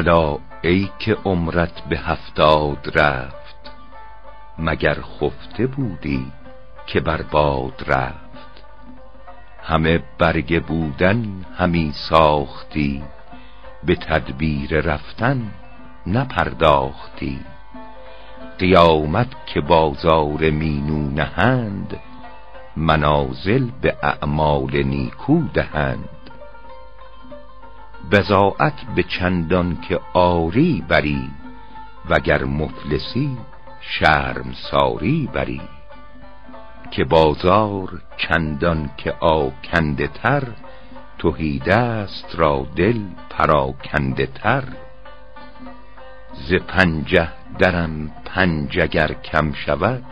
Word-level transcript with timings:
الا 0.00 0.38
ای 0.62 0.90
که 0.98 1.16
عمرت 1.24 1.80
به 1.88 1.98
هفتاد 1.98 2.98
رفت 2.98 3.70
مگر 4.58 4.94
خفته 5.00 5.66
بودی 5.66 6.32
که 6.86 7.00
بر 7.00 7.22
باد 7.22 7.84
رفت؟ 7.86 8.64
همه 9.62 10.02
برگ 10.18 10.64
بودن 10.64 11.44
همی 11.56 11.92
ساختی 11.94 13.02
به 13.84 13.96
تدبیر 13.96 14.80
رفتن 14.80 15.50
نپرداختی. 16.06 17.40
قیامت 18.58 19.46
که 19.46 19.60
بازار 19.60 20.50
مینو 20.50 21.10
نهند 21.10 22.00
منازل 22.76 23.70
به 23.80 23.96
اعمال 24.02 24.82
نیکو 24.82 25.42
دهند. 25.54 26.19
بزاعت 28.10 28.84
به 28.94 29.02
چندان 29.02 29.78
که 29.88 30.00
آری 30.12 30.84
بری 30.88 31.30
وگر 32.10 32.44
مفلسی 32.44 33.38
شرم 33.80 34.52
ساری 34.70 35.28
بری. 35.32 35.60
که 36.90 37.04
بازار 37.04 38.02
چندان 38.16 38.90
که 38.96 39.12
آکنده 39.20 40.06
تر 40.06 40.42
تهیدست 41.18 42.34
را 42.34 42.66
دل 42.76 43.00
پراکنده 43.30 44.26
تر. 44.26 44.64
ز 46.32 46.54
پنجه 46.54 47.28
درم 47.58 48.10
پنج 48.24 48.80
اگر 48.80 49.12
کم 49.12 49.52
شود 49.52 50.04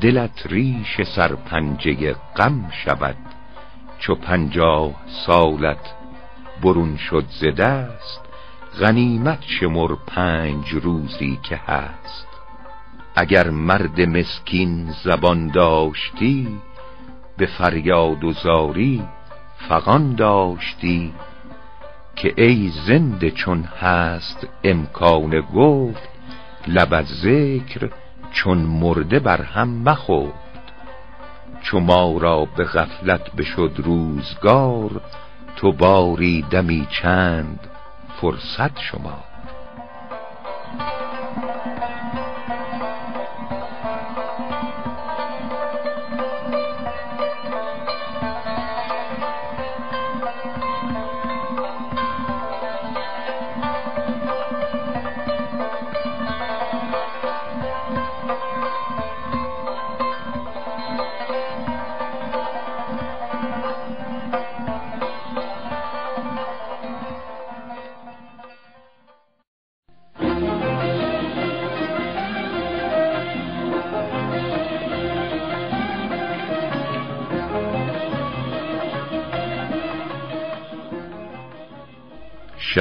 دلت 0.00 0.46
ریش 0.46 1.02
سرپنجه 1.02 2.12
غم 2.36 2.70
شود. 2.84 3.16
چو 3.98 4.14
پنجاه 4.14 4.94
سالت 5.26 5.93
برون 6.64 6.96
شد 6.96 7.24
ز 7.28 7.44
دست 7.44 8.20
غنیمت 8.80 9.42
شمر 9.42 9.94
پنج 10.06 10.70
روزی 10.70 11.38
که 11.42 11.56
هست. 11.56 12.26
اگر 13.16 13.50
مرد 13.50 14.00
مسکین 14.00 14.94
زبان 15.04 15.48
داشتی 15.48 16.48
به 17.36 17.46
فریاد 17.46 18.24
و 18.24 18.32
زاری 18.32 19.02
فغان 19.68 20.14
داشتی. 20.14 21.14
که 22.16 22.34
ای 22.36 22.72
زنده 22.86 23.30
چون 23.30 23.64
هست 23.64 24.46
امکان 24.64 25.40
گفت 25.40 26.08
لب 26.66 26.94
از 26.94 27.06
ذکر 27.06 27.90
چون 28.32 28.58
مرده 28.58 29.18
بر 29.18 29.42
هم 29.42 29.68
مخفت 29.68 30.44
چو 31.62 31.80
ما 31.80 32.18
را 32.18 32.44
به 32.56 32.64
غفلت 32.64 33.32
بشد 33.36 33.72
روزگار 33.76 35.00
تو 35.56 35.72
باری 35.72 36.42
دمی 36.50 36.88
چند 37.02 37.60
فرصت 38.20 38.80
شما. 38.80 39.33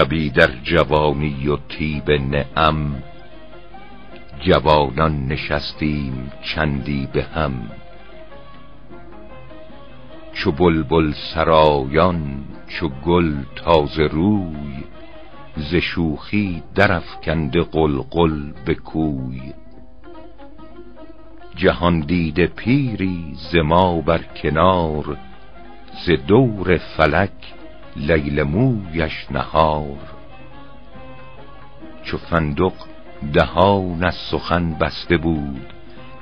شبی 0.03 0.29
در 0.29 0.51
جوانی 0.63 1.47
و 1.47 1.57
تیب 1.69 2.11
نعم. 2.11 3.03
جوانان 4.39 5.25
نشستیم 5.25 6.31
چندی 6.41 7.07
به 7.13 7.23
هم. 7.23 7.71
چو 10.33 10.51
بلبل 10.51 11.11
سرایان 11.11 12.43
چو 12.67 12.89
گل 12.89 13.33
تازه 13.55 14.03
روی 14.03 14.83
ز 15.57 15.75
شوخی 15.75 16.63
درفکنده 16.75 17.61
قلقل 17.61 18.51
به 18.65 18.75
کوی. 18.75 19.53
جهان 21.55 21.99
دیده 21.99 22.47
پیری 22.47 23.33
ز 23.35 23.55
ما 23.55 24.01
بر 24.01 24.23
کنار 24.23 25.17
ز 26.05 26.11
دور 26.27 26.77
فلک 26.77 27.53
لیل 27.95 28.43
مویش 28.43 29.27
نهار. 29.31 29.97
چو 32.03 32.17
فندق 32.17 32.73
دهان 33.33 34.03
از 34.03 34.15
سخن 34.15 34.73
بسته 34.73 35.17
بود 35.17 35.73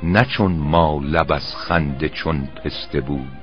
نه 0.04 0.26
چون 0.26 0.52
ما 0.52 1.02
لب 1.04 1.32
از 1.32 1.56
خنده 1.56 2.10
چون 2.10 2.48
پسته 2.64 3.02
بود. 3.02 3.42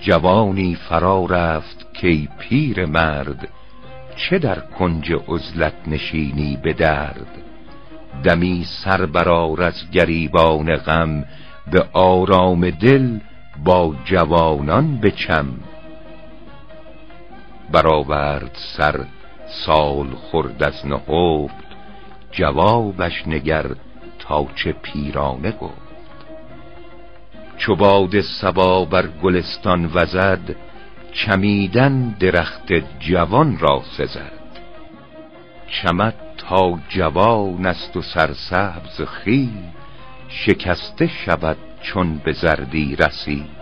جوانی 0.00 0.74
فرا 0.74 1.24
رفت 1.24 1.94
کی 1.94 2.28
پیر 2.38 2.86
مرد 2.86 3.48
چه 4.16 4.38
در 4.38 4.60
کنج 4.60 5.12
عزلت 5.28 5.74
نشینی 5.86 6.58
به 6.62 6.72
درد؟ 6.72 7.26
دمی 8.24 8.64
سر 8.64 9.06
برار 9.06 9.62
از 9.62 9.90
گریبان 9.90 10.76
غم 10.76 11.24
به 11.70 11.84
آرام 11.92 12.70
دل 12.70 13.18
با 13.64 13.94
جوانان 14.04 15.00
بچم. 15.00 15.46
برآورد 17.72 18.56
سر 18.76 19.04
سال 19.46 20.06
خورد 20.10 20.62
از 20.62 20.86
نهفت 20.86 21.68
جوابش 22.30 23.28
نگر 23.28 23.66
تا 24.18 24.46
چه 24.54 24.72
پیرانه 24.72 25.50
گفت. 25.50 25.88
چو 27.56 27.76
باد 27.76 28.20
صبا 28.20 28.84
بر 28.84 29.06
گلستان 29.06 29.90
وزد 29.94 30.56
چمیدن 31.12 32.16
درخت 32.20 32.72
جوان 33.00 33.58
را 33.58 33.82
سزد. 33.96 34.38
چمد 35.68 36.14
تا 36.38 36.78
جوان 36.88 37.66
است 37.66 37.96
و 37.96 38.02
سرسبز 38.02 39.00
خی 39.00 39.50
شکسته 40.28 41.06
شود 41.06 41.56
چون 41.82 42.18
به 42.18 42.32
زردی 42.32 42.96
رسید. 42.96 43.57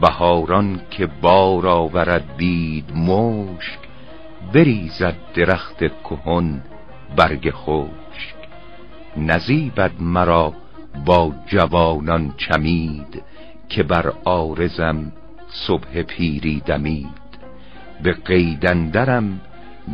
بهاران 0.00 0.80
که 0.90 1.06
بار 1.06 1.66
آورد 1.66 2.36
بید 2.36 2.96
مشک 2.96 3.78
بریزد 4.52 5.16
درخت 5.34 5.78
کهن 5.78 6.62
برگ 7.16 7.50
خشک. 7.50 8.34
نزیبد 9.16 9.92
مرا 10.00 10.52
با 11.04 11.32
جوانان 11.46 12.34
چمید 12.36 13.22
که 13.68 13.82
بر 13.82 14.12
آرزم 14.24 15.12
صبح 15.48 16.02
پیری 16.02 16.60
دمید. 16.60 17.28
به 18.02 18.12
قیدندرم 18.12 19.40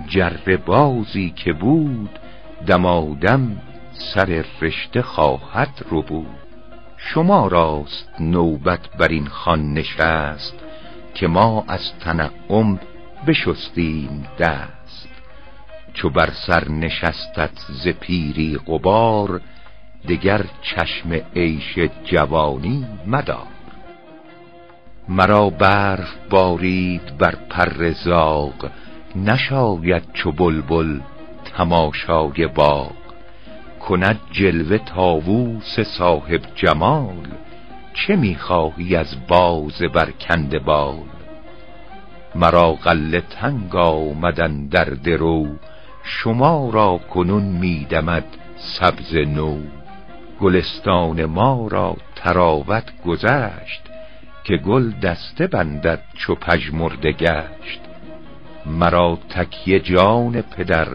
جر 0.07 0.57
بازی 0.57 1.31
که 1.37 1.53
بود 1.53 2.19
دمادم 2.67 3.63
سر 3.93 4.45
رشته 4.61 5.03
خواهد 5.03 5.87
رو 5.91 6.03
بود 6.03 6.44
شما 7.07 7.47
راست 7.47 8.09
نوبت 8.21 8.97
بر 8.99 9.09
این 9.09 9.27
خان 9.27 9.73
نشست 9.73 10.55
که 11.15 11.27
ما 11.27 11.65
از 11.69 11.99
تنعم 12.01 12.81
بشستیم 13.27 14.27
دست. 14.39 15.09
چو 15.95 16.11
بر 16.11 16.31
سر 16.47 16.69
نشستت 16.69 17.59
ز 17.69 17.89
پیری 17.89 18.59
قبار 18.67 19.41
دگر 20.09 20.45
چشم 20.63 21.13
عیش 21.37 21.79
جوانی 22.05 22.87
مدار. 23.07 23.47
مرا 25.09 25.51
برف 25.51 26.15
بارید 26.31 27.19
بر 27.19 27.35
پر 27.51 27.91
زاغ 27.91 28.71
نشاید 29.17 30.13
چو 30.13 30.33
بلبل 30.33 31.01
تماشای 31.45 32.47
باغ. 32.47 33.04
کند 33.89 34.21
جلوه 34.33 34.79
تاووس 34.79 35.81
صاحب 35.81 36.41
جمال 36.55 37.29
چه 37.95 38.17
می‌خواهی 38.17 38.97
از 38.97 39.27
باز 39.29 39.83
بر 39.93 40.11
کنده 40.11 40.59
بال؟ 40.59 40.99
مرا 42.35 42.73
غله 42.73 43.21
تنگ 43.21 43.77
آمدن 43.77 44.67
در 44.67 44.85
درو 44.85 45.47
شما 46.05 46.71
را 46.73 47.01
کنون 47.11 47.43
میدمد 47.43 48.25
سبز 48.57 49.15
نو. 49.15 49.59
گلستان 50.41 51.25
ما 51.25 51.69
را 51.71 51.97
تراوت 52.17 53.03
گذشت 53.07 53.83
که 54.45 54.57
گل 54.57 54.91
دسته 54.91 55.47
بندد 55.47 56.03
چو 56.15 56.35
پژمرده 56.35 57.13
گشت. 57.13 57.81
مرا 58.67 59.19
تکیه 59.29 59.81
جان 59.81 60.43
پدر 60.43 60.89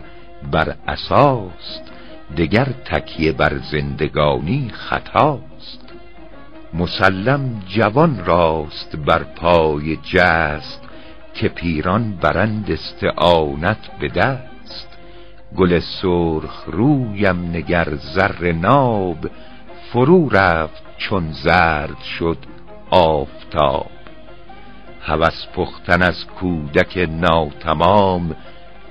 بر 0.52 0.76
اساست 0.88 1.99
دگر 2.38 2.68
تکیه 2.86 3.32
بر 3.32 3.58
زندگانی 3.58 4.70
خطاست. 4.74 5.94
مسلم 6.74 7.64
جوان 7.68 8.26
راست 8.26 8.96
بر 8.96 9.24
پای 9.24 9.96
جست 9.96 10.82
که 11.34 11.50
پیران 11.50 12.12
برند 12.12 12.72
استعانت 12.72 14.00
به 14.00 14.08
دست. 14.08 14.98
گل 15.58 15.80
سرخ 15.80 16.64
رویم 16.68 17.50
نگر 17.50 17.96
زر 17.96 18.52
ناب 18.52 19.30
فرو 19.92 20.30
رفت 20.30 20.84
چون 20.98 21.32
زرد 21.32 22.02
شد 22.20 22.38
آفتاب. 22.90 23.92
هوس 25.02 25.48
پختن 25.56 26.02
از 26.02 26.26
کودک 26.26 27.10
ناتمام 27.12 28.36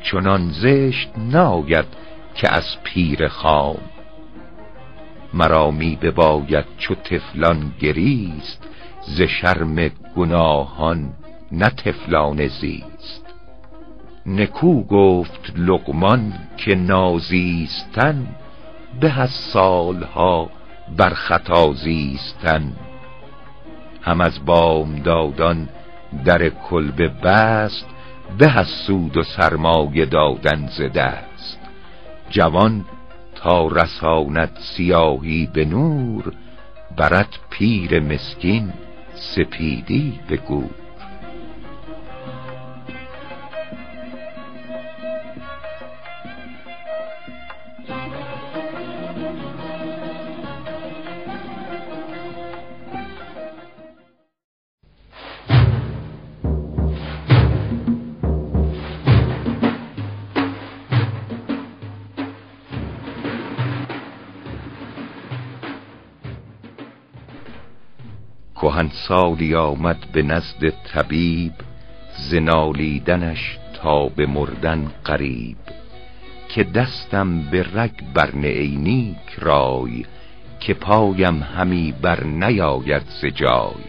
چنان 0.03 0.51
زشت 0.51 1.11
ناید 1.17 1.87
که 2.39 2.55
از 2.55 2.83
پیر 2.83 3.29
خام. 3.29 3.79
مرا 5.35 5.71
می 5.71 5.97
بباید 5.97 6.65
چو 6.79 6.95
تفلان 6.95 7.73
گریست 7.81 8.69
ز 9.03 9.23
شرم 9.23 9.89
گناهان 10.17 11.13
نه 11.53 11.69
تفلان 11.69 12.47
زیست. 12.47 13.25
نکو 14.27 14.83
گفت 14.83 15.53
لقمان 15.57 16.33
که 16.57 16.75
نازیستن 16.75 18.27
به 19.01 19.21
از 19.21 19.31
سالها 19.31 20.51
بر 20.97 21.11
خطا 21.11 21.73
زیستن. 21.73 22.73
هم 24.03 24.21
از 24.21 24.45
بامدادان 24.45 25.69
در 26.25 26.49
کلبه 26.49 27.09
بست 27.09 27.87
به 28.39 28.59
از 28.59 28.67
سود 28.67 29.17
و 29.17 29.23
سرمایه 29.23 30.05
دادن 30.07 30.67
ز 30.67 30.81
دست. 30.81 31.58
جوان 32.31 32.85
تا 33.35 33.67
رساند 33.67 34.59
سیاهی 34.61 35.47
به 35.53 35.65
نور 35.65 36.33
برد 36.97 37.39
پیر 37.51 38.01
مسکین 38.01 38.73
سپیدی 39.15 40.21
به 40.29 40.37
گور. 40.37 40.71
سالی 69.09 69.55
آمد 69.55 69.97
به 70.13 70.23
نزد 70.23 70.71
طبیب 70.71 71.53
زنالیدنش 72.31 73.59
تا 73.83 74.09
به 74.09 74.27
مردن 74.27 74.91
قریب. 75.05 75.57
که 76.49 76.65
دستم 76.65 77.43
به 77.43 77.67
رگ 77.75 77.93
بر 78.15 78.35
نیک 78.35 79.17
رای 79.39 80.05
که 80.61 80.75
پایم 80.75 81.43
همی 81.43 81.95
بر 82.03 82.25
نیاید 82.25 83.03
ز 83.23 83.25
جای. 83.27 83.85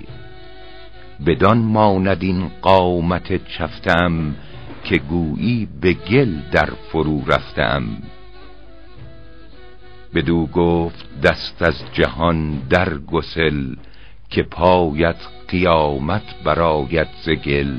بدان 1.25 1.57
ماند 1.57 2.24
این 2.24 2.51
قامت 2.62 3.48
چفتم 3.48 4.36
که 4.83 4.98
گویی 4.98 5.68
به 5.81 5.94
گل 5.94 6.36
در 6.51 6.69
فرو 6.92 7.25
رفتم. 7.27 7.83
بدو 10.16 10.45
گفت 10.45 11.21
دست 11.21 11.62
از 11.62 11.83
جهان 11.94 12.62
در 12.69 12.98
گسل 12.98 13.75
که 14.30 14.44
پایت 14.44 15.16
قیامت 15.48 16.24
براید 16.44 17.08
ز 17.26 17.30
گل. 17.30 17.74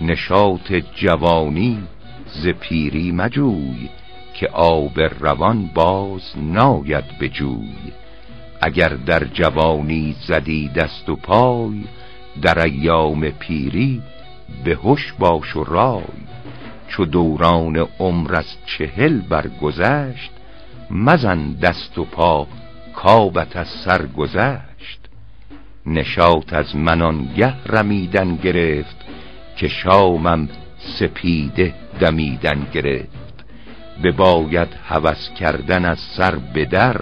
نشاط 0.00 0.72
جوانی 0.94 1.78
ز 2.26 2.48
پیری 2.48 3.12
مجوی 3.12 3.88
که 4.34 4.48
آب 4.48 5.00
روان 5.00 5.70
باز 5.74 6.32
ناید 6.36 7.04
به 7.18 7.28
جوی. 7.28 7.92
اگر 8.60 8.88
در 8.88 9.24
جوانی 9.24 10.16
زدی 10.26 10.68
دست 10.68 11.08
و 11.08 11.16
پای 11.16 11.84
در 12.42 12.64
ایام 12.64 13.30
پیری 13.30 14.02
به 14.64 14.74
هوش 14.74 15.12
باش 15.18 15.56
و 15.56 15.64
رای. 15.64 16.22
چو 16.88 17.04
دوران 17.04 17.88
عمر 17.98 18.34
از 18.34 18.46
چهل 18.66 19.20
برگذشت 19.20 20.30
مزن 20.90 21.52
دست 21.52 21.98
و 21.98 22.04
پا 22.04 22.46
کابت 22.94 23.56
از 23.56 23.68
سر 23.68 24.06
گذشت. 24.06 24.71
نشاط 25.86 26.52
از 26.52 26.76
منانگه 26.76 27.54
رمیدن 27.66 28.36
گرفت 28.36 28.96
که 29.56 29.68
شامم 29.68 30.48
سپیده 30.78 31.74
دمیدن 32.00 32.66
گرفت. 32.72 33.22
بباید 34.04 34.68
هوس 34.88 35.30
کردن 35.38 35.84
از 35.84 35.98
سر 35.98 36.34
به 36.34 36.64
در 36.64 37.00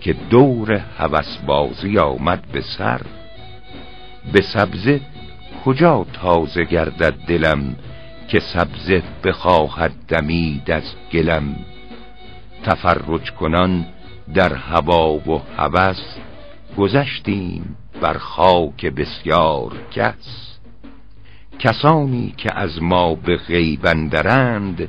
که 0.00 0.12
دور 0.12 0.72
هوس 0.98 1.36
بازی 1.46 1.98
آمد 1.98 2.44
به 2.52 2.60
سر. 2.60 3.00
به 4.32 4.42
سبزه 4.42 5.00
کجا 5.64 6.06
تازه 6.12 6.64
گردد 6.64 7.14
دلم 7.26 7.76
که 8.28 8.40
سبزه 8.40 9.02
بخواهد 9.24 9.92
دمید 10.08 10.70
از 10.70 10.94
گلم؟ 11.12 11.56
تفرج 12.64 13.30
کنان 13.30 13.86
در 14.34 14.54
هوا 14.54 15.12
و 15.12 15.42
هوس 15.56 16.02
گذشتیم 16.76 17.76
بر 18.04 18.18
خاک 18.18 18.86
بسیار 18.86 19.72
کس. 19.90 20.58
کسانی 21.58 22.34
که 22.36 22.58
از 22.58 22.82
ما 22.82 23.14
به 23.14 23.36
غیب 23.36 23.86
اندرند 23.86 24.88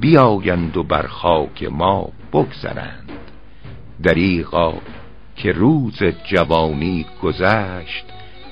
بیایند 0.00 0.76
و 0.76 0.82
بر 0.82 1.06
خاک 1.06 1.62
ما 1.62 2.08
بگذرند. 2.32 3.10
دریغا 4.02 4.74
که 5.36 5.52
روز 5.52 6.02
جوانی 6.24 7.06
گذشت 7.22 8.04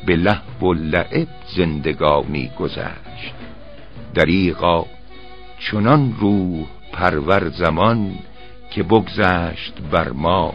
به 0.06 0.16
لحب 0.16 0.62
و 0.62 0.75
لعب 0.75 1.28
زندگانی 1.56 2.50
گذشت. 2.59 3.35
دریغا 4.14 4.87
چنان 5.59 6.16
روح 6.21 6.66
پرور 6.92 7.49
زمان 7.49 8.14
که 8.71 8.82
بگذشت 8.82 9.75
بر 9.90 10.12
ما 10.12 10.54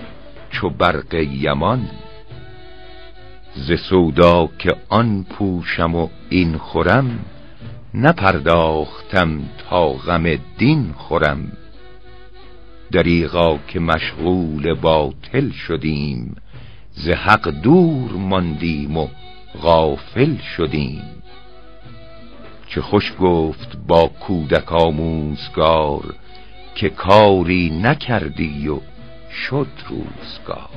چو 0.49 0.69
برق 0.69 1.13
یمان. 1.13 1.89
ز 3.57 3.71
سودا 3.89 4.49
که 4.59 4.75
آن 4.89 5.23
پوشم 5.23 5.95
و 5.95 6.09
این 6.29 6.57
خورم 6.57 7.19
نپرداختم 7.93 9.39
تا 9.69 9.89
غم 9.89 10.35
دین 10.57 10.93
خورم. 10.97 11.51
دریغا 12.91 13.57
که 13.67 13.79
مشغول 13.79 14.73
باطل 14.73 15.51
شدیم 15.51 16.35
ز 16.91 17.09
حق 17.09 17.49
دور 17.49 18.11
ماندیم 18.11 18.97
و 18.97 19.07
غافل 19.61 20.37
شدیم. 20.57 21.03
چه 22.67 22.81
خوش 22.81 23.13
گفت 23.19 23.77
با 23.87 24.07
کودک 24.07 24.73
آموزگار 24.73 26.15
که 26.75 26.89
کاری 26.89 27.69
نکردی 27.69 28.67
و 28.67 28.79
شد 29.31 29.67
روزگار. 29.89 30.69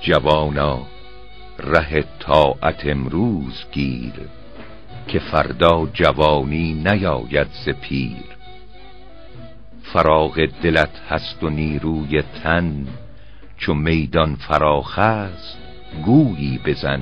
جوانا 0.00 0.99
ره 1.60 2.04
طاعت 2.18 2.86
امروز 2.86 3.64
گیر 3.72 4.12
که 5.08 5.18
فردا 5.18 5.88
جوانی 5.92 6.74
نیاید 6.74 7.46
ز 7.64 7.68
پیر. 7.68 8.24
فراغ 9.82 10.48
دلت 10.62 11.00
هست 11.08 11.42
و 11.42 11.50
نیروی 11.50 12.22
تن 12.22 12.86
چو 13.56 13.74
میدان 13.74 14.34
فراخ 14.34 14.98
است 14.98 15.58
گویی 16.04 16.60
بزن. 16.64 17.00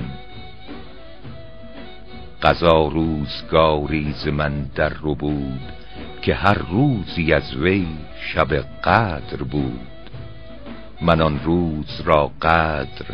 قضا 2.41 2.87
روزگاری 2.87 4.13
ز 4.13 4.27
من 4.27 4.63
در 4.75 4.89
رو 4.89 5.15
بود 5.15 5.73
که 6.21 6.35
هر 6.35 6.57
روزی 6.57 7.33
از 7.33 7.55
وی 7.55 7.87
شب 8.33 8.53
قدر 8.83 9.43
بود. 9.51 9.79
من 11.01 11.21
آن 11.21 11.39
روز 11.43 12.01
را 12.05 12.31
قدر 12.41 13.05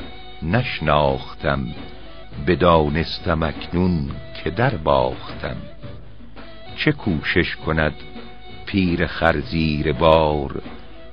نشناختم 0.52 1.68
بدانستم 2.48 3.44
اکنون 3.44 4.12
که 4.44 4.50
در 4.50 4.76
باختم 4.76 5.58
چه 6.76 6.92
کوشش 6.92 7.56
کند 7.56 7.94
پیر 8.66 9.08
خرزیر 9.08 9.94
بار 9.94 10.62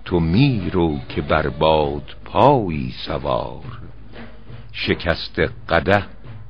تو 0.05 0.21
میرو 0.21 0.99
که 1.09 1.21
بر 1.21 1.49
باد 1.49 2.17
پایی 2.25 2.95
سوار. 3.07 3.81
شکست 4.73 5.41
قده 5.69 6.05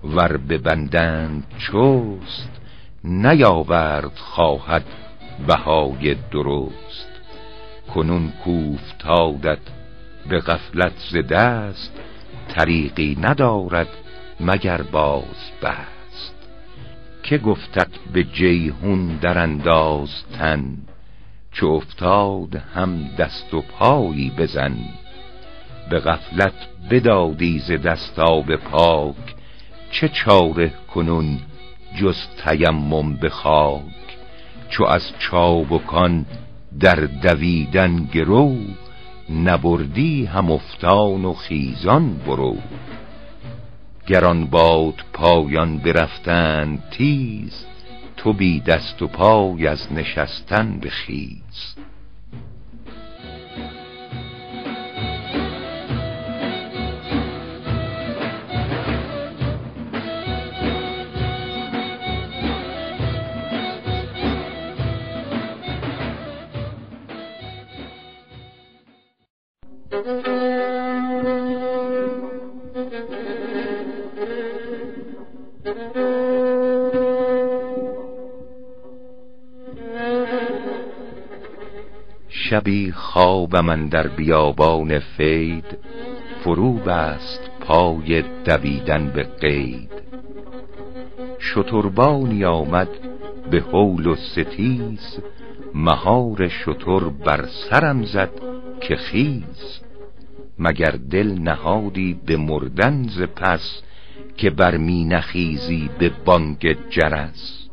ور 0.05 0.37
ببندند 0.37 1.47
چوست 1.59 2.61
نیاورد 3.05 4.17
خواهد 4.17 4.85
بهای 5.47 6.17
درست. 6.31 7.09
کنون 7.95 8.33
کوفتادت 8.45 9.59
به 10.29 10.39
غفلت 10.39 10.93
ز 11.11 11.17
دست 11.17 11.93
طریقی 12.53 13.19
ندارد 13.21 13.89
مگر 14.41 14.83
باز 14.83 15.51
بست. 15.63 16.35
که 17.23 17.39
گفتت 17.39 17.89
به 18.13 18.25
جیهون 18.25 19.17
در 19.17 19.39
انداز 19.39 20.11
تن 20.39 20.77
چه 21.53 21.67
افتاد 21.67 22.57
هم 22.75 23.09
دست 23.19 23.55
و 23.55 23.61
پایی 23.61 24.33
بزن. 24.39 24.77
به 25.91 26.01
غفلت 26.01 26.55
بدادی 26.91 27.59
ز 27.59 27.71
دستاب 27.71 28.57
پاک 28.57 29.17
چه 29.91 30.09
چاره 30.09 30.73
کنون 30.95 31.39
جز 32.01 32.17
تیمم 32.45 33.17
به 33.17 33.29
خاک. 33.29 33.83
چو 34.69 34.85
از 34.85 35.13
چابکان 35.19 36.27
در 36.81 36.95
دویدن 36.95 38.05
گرو 38.05 38.57
نبردی 39.31 40.25
هم 40.25 40.51
افتان 40.51 41.25
و 41.25 41.33
خیزان 41.33 42.15
برو. 42.15 42.57
گران 44.07 44.47
باد 44.47 44.95
پایان 45.13 45.79
برفتند 45.79 46.83
تیز 46.91 47.67
تو 48.17 48.33
بی 48.33 48.61
دست 48.61 49.03
و 49.03 49.07
پای 49.07 49.67
از 49.67 49.93
نشستن 49.93 50.81
بخیز. 50.81 51.77
خواب 83.53 83.65
من 83.65 83.89
در 83.89 84.09
بیابان 84.09 84.99
فید 84.99 85.79
فرو 86.45 86.73
بست 86.73 87.51
پای 87.61 88.23
دویدن 88.45 89.11
به 89.11 89.23
قید. 89.23 89.91
شتربانی 91.41 92.45
آمد 92.45 92.89
به 93.51 93.61
حول 93.61 94.07
و 94.07 94.15
ستیز 94.17 95.19
مهار 95.75 96.49
شتر 96.49 97.01
بر 97.25 97.47
سرم 97.47 98.03
زد 98.03 98.31
که 98.81 98.97
خیز. 98.97 99.81
مگر 100.59 100.95
دل 101.11 101.39
نهادی 101.39 102.21
به 102.27 102.37
مردن 102.37 103.03
ز 103.03 103.23
پس 103.23 103.83
که 104.37 104.51
بر 104.51 104.77
می 104.77 105.05
نخیزی 105.05 105.91
به 105.99 106.11
بانگ 106.25 106.77
جرس؟ 106.91 107.69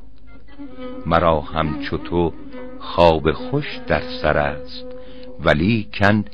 مرا 1.05 1.41
همچو 1.41 1.97
تو 1.97 2.33
خواب 2.79 3.31
خوش 3.31 3.79
در 3.87 4.01
سر 4.21 4.37
است. 4.37 4.88
ولی 5.43 5.89
کن 5.93 6.25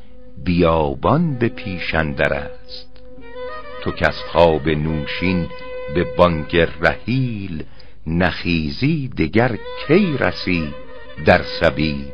بیابان 0.46 1.36
به 1.36 1.48
پیشندر 1.50 2.34
است. 2.34 2.90
تو 3.82 3.92
کس 3.92 4.16
خواب 4.32 4.70
نوشین 4.70 5.48
به 5.96 6.04
بانگ 6.18 6.58
رحیل 6.82 7.64
نخیزی 8.08 9.08
دگر 9.08 9.58
کی 9.88 10.18
رسی 10.18 10.74
در 11.26 11.42
سبیل. 11.62 12.12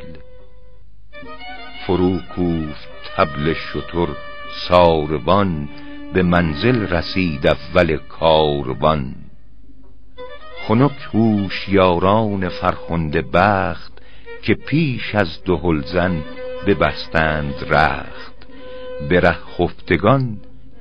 فرو 1.87 2.17
کوفت 2.35 2.89
تبل 3.15 3.53
شتر 3.53 4.07
ساروان 4.67 5.69
به 6.13 6.23
منزل 6.23 6.87
رسید 6.87 7.47
اول 7.47 7.97
کاروان. 7.97 9.15
خنک 10.67 11.15
یاران 11.67 12.49
فرخنده 12.49 13.21
بخت 13.21 14.01
که 14.41 14.53
پیش 14.53 15.15
از 15.15 15.43
دهلزن 15.45 16.23
ببستند 16.67 17.53
رخت. 17.69 18.47
به 19.09 19.19
ره 19.19 19.37
خفتگان 19.57 20.37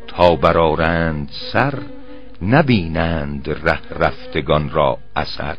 تا 0.06 0.36
برارند 0.36 1.30
سر 1.52 1.78
نبینند 2.42 3.50
ره 3.50 3.80
رفتگان 3.90 4.70
را 4.70 4.98
اثر. 5.16 5.58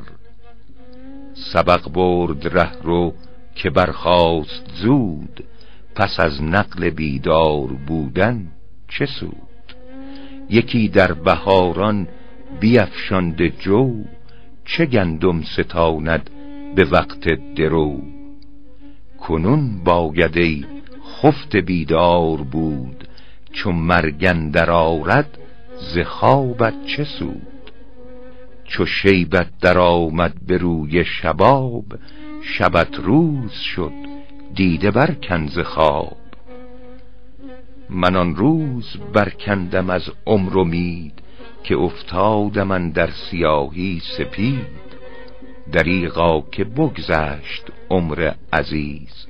سبق 1.34 1.90
برد 1.90 2.58
ره 2.58 2.72
رو 2.84 3.14
که 3.56 3.70
برخاست 3.70 4.72
زود 4.76 5.44
پس 5.96 6.20
از 6.20 6.44
نقل 6.44 6.90
بیدار 6.90 7.68
بودن 7.88 8.48
چه 8.88 9.06
سود؟ 9.06 9.76
یکی 10.50 10.88
در 10.88 11.14
بهاران 11.14 12.08
بیفشانده 12.60 13.50
جو 13.50 14.04
چه 14.66 14.86
گندم 14.86 15.42
ستاند 15.42 16.30
به 16.76 16.86
وقت 16.86 17.54
درو؟ 17.56 18.21
کنون 19.22 19.84
باید 19.84 20.38
ای 20.38 20.66
خفت 21.22 21.56
بیدار 21.56 22.38
بود 22.38 23.08
چون 23.52 23.76
مرگندر 23.76 24.72
آرد 24.72 25.38
ز 25.78 26.00
خوابت 26.00 26.86
چه 26.86 27.04
سود؟ 27.04 27.72
چو 28.64 28.86
شیبت 28.86 29.48
در 29.62 29.78
آمد 29.78 30.34
به 30.48 30.58
روی 30.58 31.06
شباب 31.06 31.86
شبت 32.42 33.00
روز 33.00 33.52
شد 33.52 33.94
دیده 34.56 34.92
بر 34.92 35.12
کنز 35.12 35.60
خواب. 35.60 36.18
من 37.90 38.16
آن 38.16 38.36
روز 38.36 38.98
برکندم 39.14 39.90
از 39.90 40.10
عمر 40.28 40.58
و 40.58 40.64
مید 40.64 41.22
که 41.64 41.76
افتادم 41.76 42.68
من 42.68 42.90
در 42.90 43.10
سیاهی 43.12 44.02
سپید. 44.18 44.82
دریغا 45.72 46.42
که 46.52 46.64
بگذشت 46.64 47.64
عمر 47.92 48.34
عزیز 48.54 49.28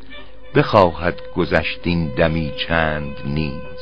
بخواهد 0.55 1.21
گذشتین 1.35 2.07
دمی 2.07 2.51
چند 2.67 3.15
نیز. 3.25 3.81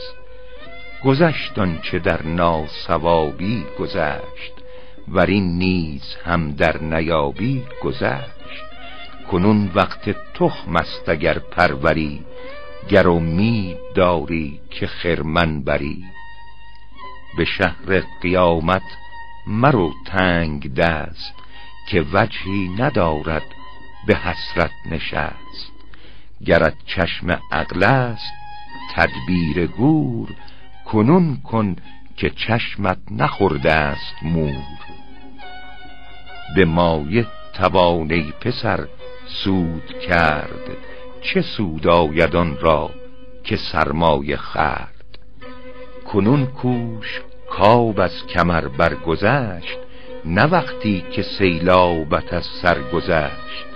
گذشت 1.03 1.81
چه 1.81 1.99
در 1.99 2.23
ناسوابی 2.23 3.65
گذشت 3.79 4.53
ور 5.07 5.25
این 5.25 5.57
نیز 5.57 6.15
هم 6.25 6.51
در 6.51 6.83
نیابی 6.83 7.63
گذشت. 7.83 8.39
کنون 9.31 9.71
وقت 9.75 10.09
تخم 10.33 10.75
است 10.75 11.09
اگر 11.09 11.39
پروری 11.39 12.25
گر 12.89 13.07
امید 13.07 13.77
داری 13.95 14.59
که 14.69 14.87
خرمن 14.87 15.61
بری. 15.63 16.03
به 17.37 17.45
شهر 17.45 18.03
قیامت 18.21 18.83
مرو 19.47 19.91
تنگ 20.05 20.73
دست 20.73 21.33
که 21.89 22.05
وجهی 22.13 22.69
ندارد 22.77 23.58
به 24.07 24.15
حسرت 24.15 24.71
نشست. 24.91 25.71
گرت 26.45 26.73
چشم 26.85 27.39
عقل 27.51 27.83
است 27.83 28.33
تدبیر 28.95 29.67
گور 29.67 30.29
کنون 30.85 31.37
کن 31.37 31.75
که 32.15 32.29
چشمت 32.29 32.97
نخورده 33.11 33.73
است 33.73 34.15
مور. 34.21 34.63
به 36.55 36.65
مایه 36.65 37.25
توانی 37.53 38.33
پسر 38.41 38.87
سود 39.25 39.99
کرد 39.99 40.77
چه 41.21 41.41
سود 41.41 41.87
آید 41.87 42.35
را 42.35 42.91
که 43.43 43.55
سرمایه 43.55 44.37
خرد 44.37 45.17
کنون 46.13 46.45
کوش 46.45 47.21
کاب 47.49 47.99
از 47.99 48.27
کمر 48.27 48.67
برگذشت 48.67 49.77
نه 50.25 50.43
وقتی 50.43 51.05
که 51.11 51.21
سیلابت 51.21 52.33
از 52.33 52.45
سر 52.61 52.81
گذشت. 52.81 53.68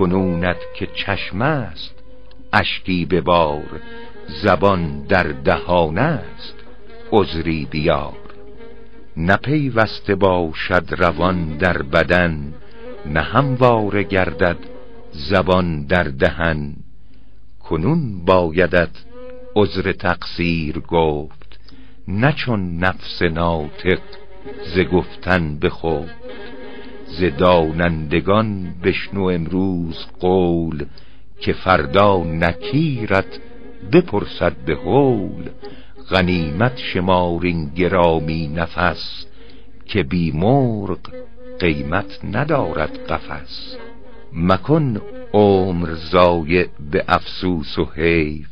کنونت 0.00 0.56
که 0.74 0.86
چشم 0.86 1.42
است 1.42 1.94
اشکی 2.52 3.04
ببار 3.04 3.80
زبان 4.42 5.02
در 5.02 5.22
دهان 5.22 5.98
است 5.98 6.54
عذری 7.12 7.68
بیار. 7.70 8.18
نپیوسته 9.16 10.14
باشد 10.14 10.84
روان 10.98 11.56
در 11.56 11.82
بدن 11.82 12.54
نه 13.06 13.20
همواره 13.20 14.02
گردد 14.02 14.56
زبان 15.12 15.86
در 15.86 16.04
دهن. 16.04 16.74
کنون 17.68 18.24
بایدت 18.24 18.96
عذر 19.56 19.92
تقصیر 19.92 20.78
گفت 20.78 21.60
نه 22.08 22.32
چون 22.32 22.76
نفس 22.76 23.22
ناطق 23.22 24.00
ز 24.74 24.78
گفتن 24.78 25.58
بخو 25.58 26.04
ز 27.18 27.24
دانندگان 27.38 28.74
بشنو 28.84 29.24
امروز 29.24 30.06
قول 30.20 30.84
که 31.40 31.52
فردا 31.52 32.24
نکیرت 32.24 33.40
بپرسد 33.92 34.56
به 34.66 34.74
حول 34.74 35.50
غنیمت 36.10 36.76
شمارین 36.76 37.68
گرامی 37.68 38.48
نفس 38.48 39.26
که 39.86 40.02
بی 40.02 40.32
مرغ 40.32 40.98
قیمت 41.58 42.24
ندارد 42.24 43.06
قفس. 43.06 43.76
مکن 44.32 45.00
عمر 45.32 45.94
زایع 45.94 46.66
به 46.90 47.04
افسوس 47.08 47.78
و 47.78 47.84
حیف 47.94 48.48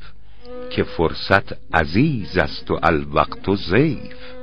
که 0.71 0.83
فرصت 0.83 1.75
عزیز 1.75 2.38
است 2.38 2.71
و 2.71 2.79
الوقت 2.83 3.49
و 3.49 3.57
زیف 3.57 4.38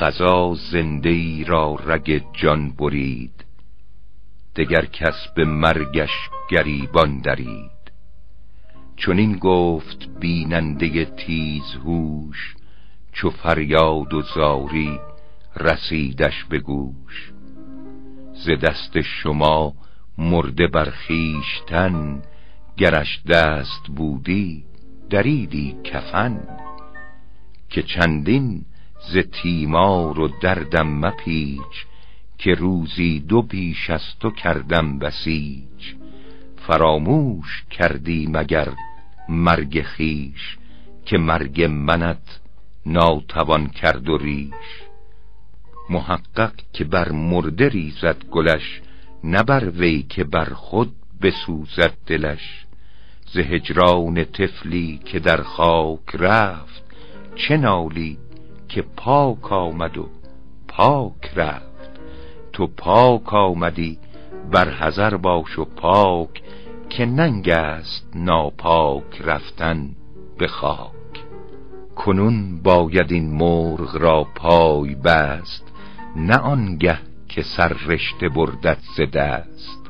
قضا 0.00 0.54
زنده 0.54 1.08
ای 1.08 1.44
را 1.44 1.74
رگ 1.74 2.22
جان 2.32 2.70
برید. 2.70 3.44
دگر 4.56 4.84
کس 4.84 5.28
به 5.36 5.44
مرگش 5.44 6.10
گریبان 6.50 7.18
درید. 7.18 7.80
چنین 8.96 9.36
گفت 9.36 10.08
بیننده 10.20 11.04
تیز 11.04 11.74
هوش 11.84 12.54
چو 13.12 13.30
فریاد 13.30 14.14
و 14.14 14.22
زاری 14.22 15.00
رسیدش 15.56 16.44
به 16.44 16.58
گوش. 16.58 17.32
ز 18.34 18.50
دست 18.50 19.00
شما 19.00 19.74
مرده 20.18 20.66
بر 20.66 20.90
خویشتن 20.90 22.22
گرش 22.76 23.22
دست 23.28 23.86
بودی 23.96 24.64
دریدی 25.10 25.76
کفن. 25.84 26.40
که 27.70 27.82
چندین 27.82 28.64
ز 29.08 29.18
تیمار 29.18 30.20
و 30.20 30.28
دردم 30.28 31.06
مپیچ 31.06 31.86
که 32.38 32.54
روزی 32.54 33.20
دو 33.20 33.42
پیش 33.42 33.90
از 33.90 34.18
تو 34.20 34.30
کردم 34.30 34.98
بسیج 34.98 35.94
فراموش 36.56 37.64
کردی 37.70 38.26
مگر 38.32 38.68
مرگ 39.28 39.82
خیش 39.82 40.58
که 41.04 41.18
مرگ 41.18 41.62
منت 41.62 42.40
ناتوان 42.86 43.66
کرد 43.66 44.08
و 44.08 44.18
ریش. 44.18 44.82
محقق 45.90 46.52
که 46.72 46.84
بر 46.84 47.12
مرده 47.12 47.68
ریزد 47.68 48.24
گلش 48.24 48.80
نه 49.24 49.42
بر 49.42 49.70
وی 49.70 50.02
که 50.02 50.24
بر 50.24 50.44
خود 50.44 50.92
بسوزد 51.22 51.92
دلش. 52.06 52.66
ز 53.32 53.38
هجران 53.38 54.24
طفلی 54.24 55.00
که 55.04 55.18
در 55.18 55.42
خاک 55.42 56.14
رفت 56.14 56.82
چه 57.36 57.56
نالی 57.56 58.18
که 58.70 58.82
پاک 58.96 59.52
آمد 59.52 59.98
و 59.98 60.08
پاک 60.68 61.30
رفت. 61.36 61.90
تو 62.52 62.66
پاک 62.66 63.34
آمدی 63.34 63.98
بر 64.52 64.68
حذر 64.68 65.16
باش 65.16 65.58
و 65.58 65.64
پاک 65.64 66.42
که 66.88 67.06
ننگ 67.06 67.48
است 67.48 68.12
ناپاک 68.14 69.22
رفتن 69.24 69.90
به 70.38 70.46
خاک. 70.46 70.90
کنون 71.96 72.62
باید 72.62 73.12
این 73.12 73.32
مرغ 73.32 73.96
را 73.96 74.26
پای 74.34 74.94
بست 74.94 75.72
نه 76.16 76.36
آنگه 76.36 76.98
که 77.28 77.42
سر 77.42 77.68
رشته 77.86 78.28
بردت 78.28 78.78
ز 78.96 79.00
دست. 79.00 79.80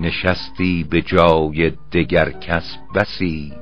نشستی 0.00 0.86
به 0.90 1.02
جای 1.02 1.72
دگر 1.92 2.30
کس 2.30 2.78
بسی 2.94 3.52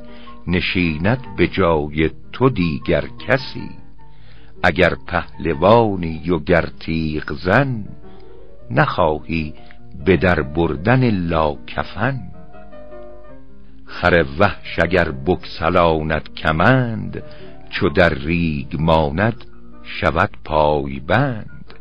نشیند 0.47 1.37
به 1.37 1.49
جای 1.49 2.11
تو 2.33 2.49
دیگر 2.51 3.05
کسی. 3.19 3.88
اگر 4.63 4.95
پهلوانی 5.07 6.31
و 6.31 6.39
گر 6.39 6.69
زن 7.45 7.85
نخواهی 8.71 9.55
به 10.05 10.17
در 10.17 10.43
بردن 10.43 11.11
لا 11.11 11.57
کفن 11.67 12.21
خر 13.85 14.25
وحش 14.39 14.79
اگر 14.79 15.11
بکسلاند 15.27 16.35
کمند 16.35 17.23
چو 17.71 17.89
در 17.89 18.15
ریگ 18.15 18.77
ماند 18.79 19.45
شود 19.83 20.31
پای 20.45 21.01
بند. 21.01 21.75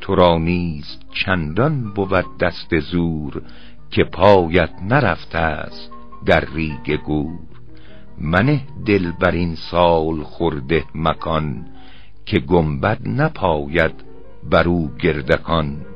تو 0.00 0.14
را 0.14 0.38
نیز 0.38 0.98
چندان 1.12 1.92
بود 1.92 2.38
دست 2.40 2.78
زور 2.80 3.42
که 3.90 4.04
پایت 4.04 4.70
نرفته 4.82 5.38
است 5.38 5.90
در 6.26 6.44
ریگ 6.54 7.00
گور. 7.00 7.38
منه 8.18 8.60
دل 8.86 9.12
بر 9.20 9.30
این 9.30 9.54
سال 9.54 10.22
خورده 10.22 10.84
مکان 10.94 11.66
که 12.26 12.38
گنبد 12.38 12.98
نپاید 13.08 13.94
بر 14.50 14.68
او 14.68 14.90
گردکان. 15.00 15.86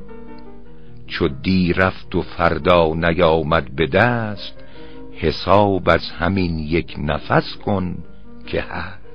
چو 1.07 1.27
دی 1.27 1.73
رفت 1.73 2.15
و 2.15 2.21
فردا 2.21 2.93
نیامد 2.93 3.75
به 3.75 3.87
دست 3.87 4.63
حساب 5.11 5.89
از 5.89 6.11
همین 6.11 6.59
یک 6.59 6.95
نفس 6.99 7.55
کن 7.55 7.97
که 8.45 8.61
هست. 8.61 9.06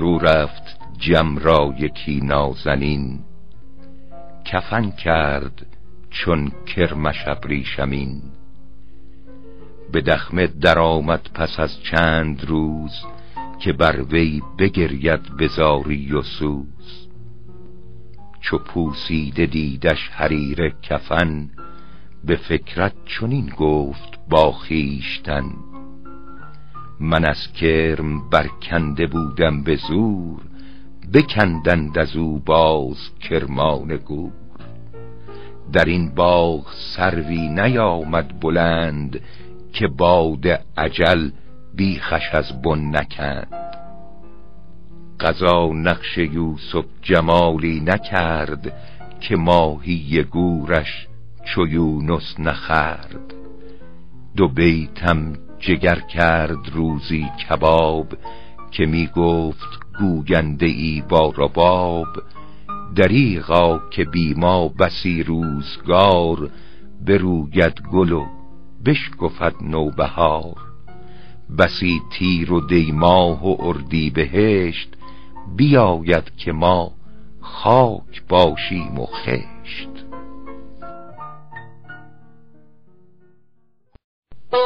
فرو 0.00 0.18
رفت 0.18 0.62
جم 0.98 1.38
را 1.38 1.74
یکی 1.78 2.20
نازنین. 2.20 3.18
کفن 4.44 4.90
کرد 4.90 5.66
چون 6.10 6.52
کرمش 6.66 7.28
ابریشمین. 7.28 8.22
به 9.92 10.00
دخمه 10.00 10.46
درآمد 10.46 11.30
پس 11.34 11.60
از 11.60 11.82
چند 11.82 12.44
روز 12.44 12.92
که 13.58 13.72
بر 13.72 14.02
وی 14.02 14.42
بگرید 14.58 15.36
بزاری 15.36 16.12
و 16.12 16.22
سوز. 16.22 17.08
چو 18.40 18.58
پوسیده 18.58 19.46
دیدش 19.46 20.08
حریر 20.08 20.74
کفن 20.82 21.50
به 22.24 22.36
فکرت 22.36 22.94
چنین 23.04 23.52
گفت 23.56 24.18
با 24.28 24.52
خیشتن 24.52 25.69
من 27.00 27.24
از 27.24 27.52
کرم 27.52 28.30
برکنده 28.30 29.06
بودم 29.06 29.62
به 29.62 29.76
زور 29.76 30.40
بکندند 31.12 31.98
از 31.98 32.16
او 32.16 32.38
باز 32.38 32.96
کرمان 33.20 33.96
گور. 33.96 34.32
در 35.72 35.84
این 35.84 36.14
باغ 36.14 36.66
سروی 36.96 37.48
نیامد 37.48 38.40
بلند 38.40 39.20
که 39.72 39.88
باد 39.88 40.46
عجل 40.76 41.30
بیخش 41.74 42.34
از 42.34 42.62
بن 42.62 42.96
نکند. 42.96 43.48
قضا 45.20 45.66
نقش 45.66 46.18
یوسف 46.18 46.84
جمالی 47.02 47.80
نکرد 47.80 48.72
که 49.20 49.36
ماهی 49.36 50.22
گورش 50.22 51.08
چو 51.44 51.66
یونس 51.66 52.34
نخرد. 52.38 53.34
دو 54.36 54.48
بیتم 54.48 55.32
جگر 55.60 56.00
کرد 56.00 56.68
روزی 56.72 57.26
کباب 57.48 58.06
که 58.70 58.86
می 58.86 59.06
گفت 59.06 59.68
گوینده 59.98 60.66
ای 60.66 61.02
با 61.08 61.32
رباب. 61.36 62.06
دریغا 62.96 63.80
که 63.90 64.04
بیما 64.04 64.68
بسی 64.68 65.22
روزگار 65.22 66.50
بروید 67.06 67.80
گل 67.92 68.12
و 68.12 68.26
بشکفد 68.86 69.54
نوبهار. 69.60 70.56
بسی 71.58 72.00
تیر 72.12 72.52
و 72.52 72.60
دیماه 72.60 73.46
و 73.46 73.56
اردی 73.60 74.10
بهشت 74.10 74.88
بیاید 75.56 76.36
که 76.36 76.52
ما 76.52 76.92
خاک 77.40 78.22
باشیم 78.28 78.98
و 78.98 79.06
خشت. 79.06 79.59
یکی 84.52 84.58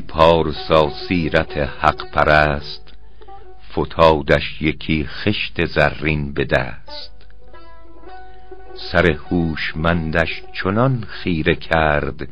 پارسا 0.00 0.90
سیرت 1.08 1.56
حق 1.56 2.10
پرست 2.10 2.94
فتادش 3.72 4.62
یکی 4.62 5.04
خشت 5.04 5.64
زرین 5.64 6.32
به 6.32 6.44
دست. 6.44 7.26
سر 8.74 9.10
هوشمندش 9.10 10.42
چنان 10.52 11.04
خیره 11.08 11.54
کرد 11.54 12.28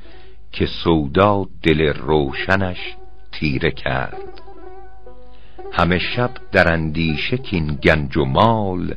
که 0.52 0.66
سودا 0.66 1.46
دل 1.62 1.80
روشنش 1.80 2.94
تیره 3.32 3.70
کرد. 3.70 4.45
همه 5.72 5.98
شب 5.98 6.30
در 6.52 6.72
اندیشه 6.72 7.36
کین 7.36 7.78
گنج 7.82 8.16
و 8.16 8.24
مال 8.24 8.94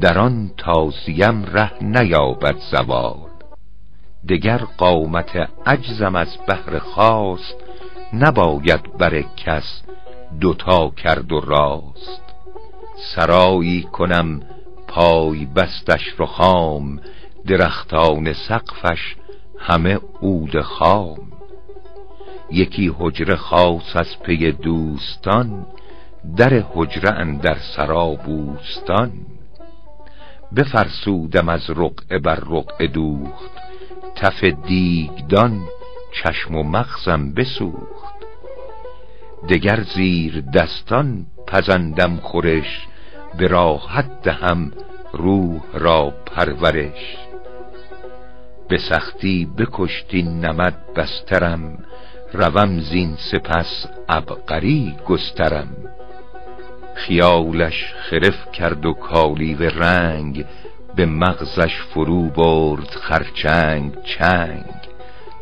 در 0.00 0.18
آن 0.18 0.50
تازیم 0.56 1.44
ره 1.44 1.84
نیابد 1.84 2.56
زوال. 2.70 3.30
دگر 4.28 4.58
قامت 4.58 5.48
عجزم 5.66 6.16
از 6.16 6.38
بهر 6.46 6.78
خواست 6.78 7.54
نباید 8.12 8.96
بر 8.98 9.22
کس 9.22 9.82
دوتا 10.40 10.90
کرد 10.90 11.32
و 11.32 11.40
راست. 11.40 12.22
سرایی 13.14 13.82
کنم 13.82 14.40
پای 14.88 15.46
بستش 15.46 16.08
رو 16.18 16.26
خام 16.26 17.00
درختان 17.46 18.32
سقفش 18.32 19.16
همه 19.58 19.98
عود 20.22 20.60
خام. 20.60 21.29
یکی 22.52 22.92
حجره 22.98 23.36
خاص 23.36 23.96
از 23.96 24.22
پی 24.22 24.52
دوستان 24.52 25.66
در 26.36 26.64
حجره 26.74 27.10
اندر 27.10 27.56
سرا 27.76 28.10
بوستان. 28.10 29.12
بفرسودم 30.56 31.48
از 31.48 31.70
رقعه 31.70 32.18
بر 32.18 32.34
رقعه 32.34 32.86
دوخت 32.86 33.50
تف 34.16 34.44
دیگدان 34.44 35.60
چشم 36.12 36.54
و 36.54 36.62
مغزم 36.62 37.32
بسوخت. 37.32 38.14
دگر 39.48 39.80
زیر 39.80 40.40
دستان 40.40 41.26
پزندم 41.46 42.16
خورش 42.16 42.86
به 43.38 43.46
راحت 43.46 44.22
دهم 44.22 44.72
روح 45.12 45.60
را 45.74 46.14
پرورش. 46.26 47.16
به 48.68 48.78
سختی 48.78 49.48
بکشتی 49.58 50.22
نمد 50.22 50.94
بسترم 50.96 51.78
روم 52.32 52.80
زین 52.80 53.16
سپس 53.16 53.86
ابقری 54.08 54.96
گسترم. 55.06 55.68
خیالش 56.94 57.94
خرف 58.10 58.52
کرد 58.52 58.86
و 58.86 58.92
کالی 58.92 59.54
و 59.54 59.62
رنگ 59.62 60.44
به 60.96 61.06
مغزش 61.06 61.76
فرو 61.76 62.28
برد 62.28 62.90
خرچنگ 62.90 64.02
چنگ. 64.02 64.64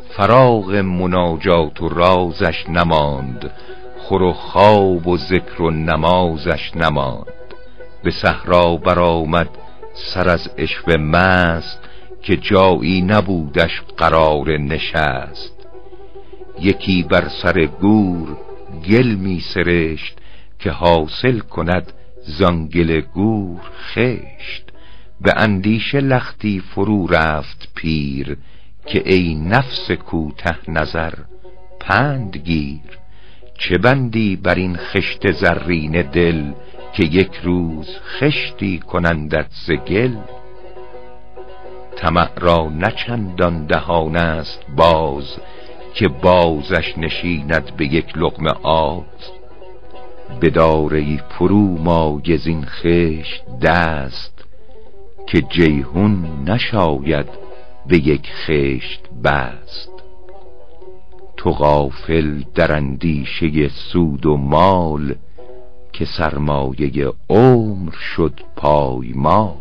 فراغ 0.09 0.71
مناجات 0.75 1.81
و 1.81 1.89
رازش 1.89 2.69
نماند 2.69 3.51
خور 3.97 4.21
و 4.21 4.33
خواب 4.33 5.07
و 5.07 5.17
ذکر 5.17 5.61
و 5.61 5.71
نمازش 5.71 6.71
نماند. 6.75 7.33
به 8.03 8.11
صحرا 8.11 8.75
برآمد 8.75 9.49
سر 9.93 10.29
از 10.29 10.49
عشق 10.57 10.89
مست 10.89 11.79
که 12.21 12.37
جایی 12.37 13.01
نبودش 13.01 13.81
قرار 13.97 14.57
نشست. 14.57 15.58
یکی 16.61 17.03
بر 17.03 17.27
سر 17.27 17.65
گور 17.65 18.37
گل 18.89 19.15
می 19.15 19.39
سرشت 19.39 20.17
که 20.59 20.71
حاصل 20.71 21.39
کند 21.39 21.93
زانگل 22.21 23.01
گور 23.01 23.59
خشت. 23.93 24.63
به 25.21 25.33
اندیشه 25.37 25.99
لختی 25.99 26.59
فرو 26.59 27.07
رفت 27.07 27.71
پیر 27.75 28.37
که 28.85 29.03
ای 29.05 29.35
نفس 29.35 29.91
کوته 29.91 30.55
نظر 30.67 31.13
پند 31.79 32.37
گیر. 32.37 32.99
چه 33.57 33.77
بندی 33.77 34.35
بر 34.35 34.55
این 34.55 34.77
خشت 34.77 35.31
زرین 35.31 36.01
دل 36.01 36.51
که 36.93 37.03
یک 37.03 37.35
روز 37.43 37.87
خشتی 38.19 38.79
کنندت 38.79 39.47
ز 39.65 39.71
گل؟ 39.71 40.15
طمع 41.95 42.29
را 42.37 42.69
نچندان 42.69 43.65
دهان 43.65 44.15
است 44.15 44.65
باز 44.75 45.37
که 45.93 46.07
بازش 46.07 46.97
نشیند 46.97 47.75
به 47.77 47.85
یک 47.85 48.17
لقمه 48.17 48.51
آز. 48.63 49.03
بداره 50.41 51.17
فرو 51.17 51.77
مایز 51.77 52.47
این 52.47 52.65
خشت 52.65 53.43
دست 53.61 54.45
که 55.27 55.41
جیهون 55.41 56.43
نشاید 56.47 57.29
به 57.87 57.97
یک 57.97 58.29
خشت 58.45 59.09
بست. 59.23 59.91
تو 61.37 61.51
غافل 61.51 62.43
در 62.55 62.75
اندیشه 62.75 63.67
سود 63.67 64.25
و 64.25 64.37
مال 64.37 65.15
که 65.93 66.05
سرمایه 66.05 67.13
عمر 67.29 67.91
شد 67.91 68.39
پایمال. 68.55 69.55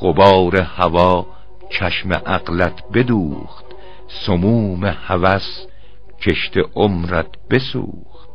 غبار 0.00 0.56
هوا 0.60 1.26
چشم 1.70 2.12
عقلت 2.12 2.82
بدوخت 2.94 3.69
سموم 4.10 4.84
هوس 4.84 5.66
کشت 6.20 6.54
عمرت 6.74 7.48
بسوخت. 7.50 8.30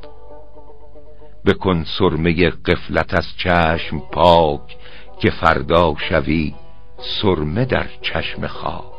بکن 1.46 1.84
سرمه 1.84 2.50
قفلت 2.50 3.14
از 3.14 3.28
چشم 3.38 4.00
پاک 4.00 4.78
که 5.20 5.30
فردا 5.30 5.96
شوی 6.10 6.56
سرمه 6.98 7.66
در 7.66 7.88
چشم 8.02 8.48
خاک. 8.48 8.96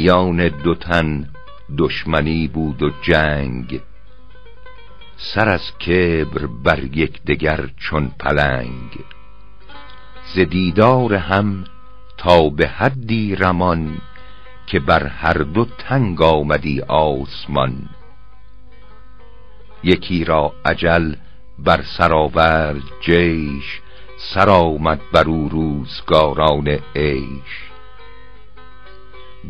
میان 0.00 0.48
دو 0.48 0.74
تن 0.74 1.28
دشمنی 1.78 2.48
بود 2.48 2.82
و 2.82 2.90
جنگ. 3.02 3.80
سر 5.16 5.48
از 5.48 5.78
کبر 5.78 6.46
بر 6.46 6.84
یک 6.84 7.22
دگر 7.22 7.68
چون 7.76 8.10
پلنگ. 8.20 8.98
ز 10.34 10.38
دیدار 10.38 11.14
هم 11.14 11.64
تا 12.16 12.48
به 12.48 12.68
حدی 12.68 13.36
رمان 13.36 13.98
که 14.66 14.80
بر 14.80 15.06
هر 15.06 15.32
دو 15.32 15.64
تنگ 15.64 16.22
آمدی 16.22 16.80
آسمان. 16.80 17.88
یکی 19.84 20.24
را 20.24 20.52
عجل 20.64 21.14
بر 21.58 21.82
سراورد 21.82 22.82
جیش 23.00 23.80
سر 24.18 24.50
آمد 24.50 25.00
بر 25.12 25.24
او 25.24 25.48
روزگاران 25.48 26.68
عیش. 26.96 27.69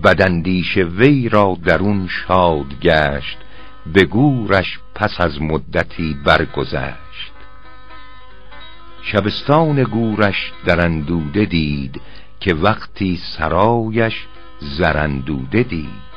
بدندیش 0.05 0.76
وی 0.76 1.29
را 1.29 1.59
درون 1.64 2.09
شاد 2.09 2.81
گشت 2.83 3.38
به 3.87 4.05
گورش 4.05 4.79
پس 4.94 5.20
از 5.20 5.42
مدتی 5.42 6.16
برگذشت. 6.24 7.33
شبستان 9.03 9.83
گورش 9.83 10.53
درندوده 10.64 11.44
دید 11.44 12.00
که 12.40 12.55
وقتی 12.55 13.20
سرایش 13.37 14.14
زرندوده 14.61 15.62
دید. 15.62 16.11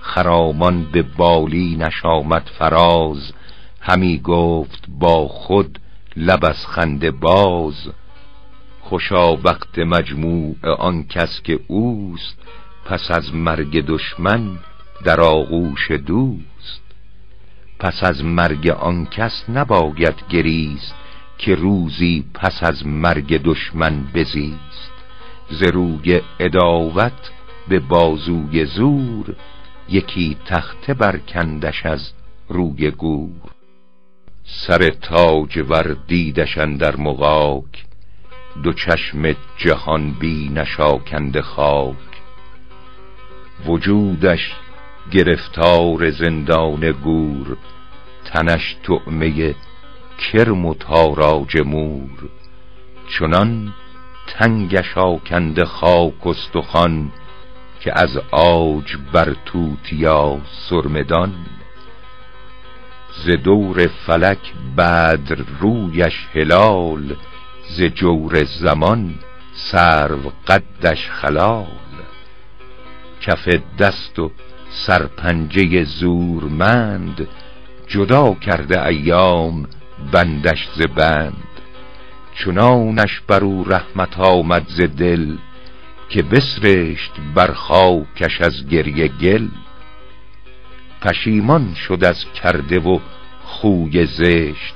خرامان 0.00 0.84
به 0.84 1.02
بالی 1.02 1.76
نشامد 1.76 2.50
فراز 2.58 3.32
همی 3.80 4.18
گفت 4.18 4.84
با 4.88 5.28
خود 5.28 5.78
لب 6.16 6.44
از 6.44 6.66
خنده 6.66 7.10
باز. 7.10 7.90
خوشا 8.80 9.36
وقت 9.36 9.78
مجموع 9.78 10.56
آن 10.78 11.04
کس 11.04 11.42
که 11.42 11.60
اوست 11.66 12.38
پس 12.84 13.10
از 13.10 13.34
مرگ 13.34 13.86
دشمن 13.86 14.58
در 15.04 15.20
آغوش 15.20 15.90
دوست. 15.90 16.82
پس 17.78 18.04
از 18.04 18.24
مرگ 18.24 18.68
آن 18.68 19.06
کس 19.06 19.44
نباید 19.48 20.14
گریست 20.30 20.94
که 21.38 21.54
روزی 21.54 22.24
پس 22.34 22.62
از 22.62 22.86
مرگ 22.86 23.42
دشمن 23.42 24.02
بزیست. 24.14 24.92
ز 25.50 25.62
روی 25.62 26.20
اداوت 26.40 27.30
به 27.68 27.78
بازوی 27.78 28.64
زور 28.64 29.36
یکی 29.88 30.36
تخته 30.46 30.94
برکندش 30.94 31.86
از 31.86 32.12
روی 32.48 32.90
گور. 32.90 33.50
سر 34.44 34.88
تاج 34.88 35.58
ور 35.68 35.96
دیدشن 36.06 36.76
در 36.76 36.96
مغاک 36.96 37.84
دو 38.62 38.72
چشم 38.72 39.36
جهان 39.56 40.12
بی 40.12 40.48
نشاکند 40.48 41.40
خاک. 41.40 42.09
وجودش 43.66 44.52
گرفتار 45.10 46.10
زندان 46.10 46.92
گور 46.92 47.56
تنش 48.24 48.76
تعمه 48.82 49.54
کرم 50.18 50.66
و 50.66 50.74
تاراج 50.74 51.60
مور. 51.66 52.28
چنان 53.18 53.74
تنگش 54.26 54.98
آکنده 54.98 55.64
خاک 55.64 56.26
استخوان 56.26 57.12
که 57.80 57.98
از 57.98 58.16
آج 58.30 58.96
بر 59.12 59.36
توتیا 59.46 60.38
سرمدان. 60.68 61.34
ز 63.24 63.30
دور 63.30 63.86
فلک 63.86 64.52
بدر 64.76 65.38
رویش 65.60 66.28
هلال 66.34 67.16
ز 67.68 67.82
جور 67.82 68.44
زمان 68.44 69.14
سرو 69.54 70.32
قدش 70.48 71.10
خلال. 71.10 71.89
کف 73.20 73.48
دست 73.78 74.18
و 74.18 74.30
سرپنجه 74.70 75.84
زورمند 75.84 77.28
جدا 77.86 78.34
کرده 78.34 78.86
ایام 78.86 79.66
بندش 80.12 80.68
ز 80.74 80.82
بند. 80.82 81.34
چنانش 82.34 83.20
بر 83.20 83.44
او 83.44 83.64
رحمت 83.64 84.18
آمد 84.18 84.68
ز 84.68 84.80
دل 84.80 85.36
که 86.08 86.22
بسرشت 86.22 87.12
بر 87.34 87.52
خاکش 87.52 88.40
از 88.40 88.68
گریه 88.68 89.08
گل. 89.08 89.48
پشیمان 91.02 91.74
شد 91.74 92.04
از 92.04 92.24
کرده 92.42 92.78
و 92.80 92.98
خوی 93.44 94.06
زشت 94.06 94.74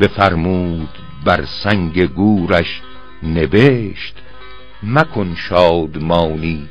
بفرمود 0.00 0.98
بر 1.24 1.44
سنگ 1.44 2.04
گورش 2.04 2.80
نبشت. 3.22 4.14
مکن 4.82 5.34
شادمانی 5.34 6.68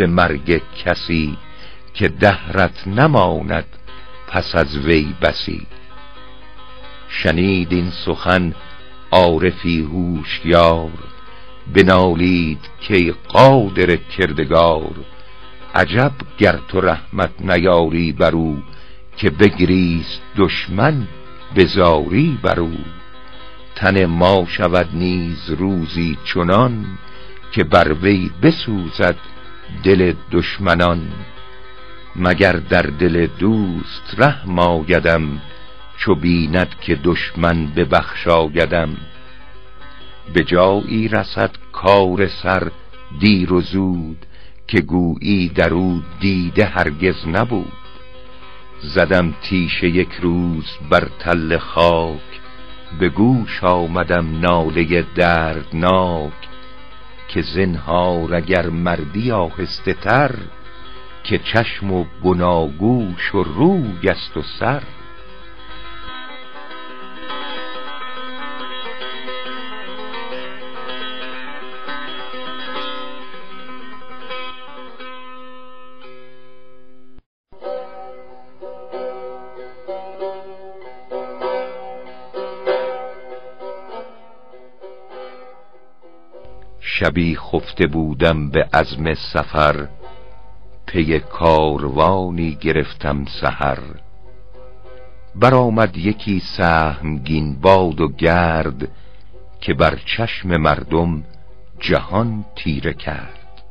به 0.00 0.06
مرگ 0.06 0.62
کسی 0.84 1.36
که 1.94 2.08
دهرت 2.08 2.88
نماند 2.88 3.64
پس 4.28 4.54
از 4.54 4.76
وی 4.76 5.14
بسی. 5.22 5.66
شنید 7.08 7.72
این 7.72 7.90
سخن 7.90 8.54
عارفی 9.10 9.80
هوشیار 9.80 10.90
بنالید 11.74 12.58
که 12.80 13.14
قادر 13.28 13.96
کردگار. 13.96 14.94
عجب 15.74 16.12
گر 16.38 16.58
تو 16.68 16.80
رحمت 16.80 17.30
نیاری 17.40 18.12
بر 18.12 18.32
او 18.32 18.62
که 19.16 19.30
بگریست 19.30 20.20
دشمن 20.36 21.08
بزاری 21.56 22.38
بر 22.42 22.60
او. 22.60 22.76
تن 23.74 24.06
ما 24.06 24.46
شود 24.48 24.88
نیز 24.92 25.50
روزی 25.50 26.18
چنان 26.24 26.86
که 27.52 27.64
بر 27.64 27.92
وی 27.92 28.30
بسوزد 28.42 29.16
دل 29.84 30.14
دشمنان 30.32 31.02
مگر 32.16 32.52
در 32.52 32.82
دل 32.82 33.26
دوست 33.26 34.14
رحم 34.18 34.58
آیدم 34.58 35.40
چو 35.96 36.14
بیند 36.14 36.74
که 36.80 36.94
دشمن 37.04 37.66
ببخشایدم 37.66 38.96
به 40.34 40.44
جایی 40.44 41.08
رسد 41.08 41.50
کار 41.72 42.26
سر 42.26 42.70
دیر 43.18 43.52
و 43.52 43.60
زود 43.60 44.26
که 44.68 44.80
گویی 44.80 45.48
در 45.48 45.74
او 45.74 46.02
دیده 46.20 46.64
هرگز 46.64 47.28
نبود. 47.28 47.72
زدم 48.82 49.34
تیشه 49.42 49.88
یک 49.88 50.12
روز 50.20 50.66
بر 50.90 51.08
تل 51.18 51.58
خاک 51.58 52.40
به 53.00 53.08
گوش 53.08 53.64
آمدم 53.64 54.40
ناله 54.40 55.06
دردناک. 55.14 56.49
که 57.34 57.42
زنهار 57.42 58.34
اگر 58.34 58.68
مردی 58.68 59.32
آهسته 59.32 59.94
تر 59.94 60.34
که 61.24 61.38
چشم 61.38 61.92
و 61.92 62.04
بناگوش 62.24 63.34
و 63.34 63.42
روی 63.42 64.08
است 64.08 64.36
و 64.36 64.42
سر. 64.42 64.82
شبی 87.00 87.36
خفته 87.36 87.86
بودم 87.86 88.50
به 88.50 88.68
عزم 88.72 89.14
سفر 89.14 89.88
پی 90.86 91.18
کاروانی 91.18 92.54
گرفتم 92.60 93.24
سحر. 93.24 93.78
برآمد 95.34 95.96
یکی 95.96 96.40
سهمگین 96.56 97.60
باد 97.60 98.00
و 98.00 98.08
گرد 98.08 98.88
که 99.60 99.74
بر 99.74 99.98
چشم 100.06 100.56
مردم 100.56 101.22
جهان 101.78 102.44
تیره 102.56 102.92
کرد. 102.92 103.62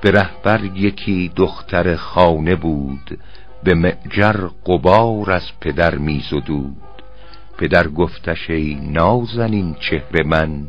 به 0.00 0.10
رهبر 0.10 0.64
یکی 0.64 1.32
دختر 1.36 1.96
خانه 1.96 2.56
بود 2.56 3.18
به 3.64 3.74
معجر 3.74 4.48
قبار 4.66 5.32
از 5.32 5.60
پدر 5.60 5.94
میزدود 5.94 7.02
پدر 7.58 7.88
گفتش 7.88 8.50
ای 8.50 8.74
نازنین 8.74 9.74
چهره 9.74 10.24
من 10.26 10.68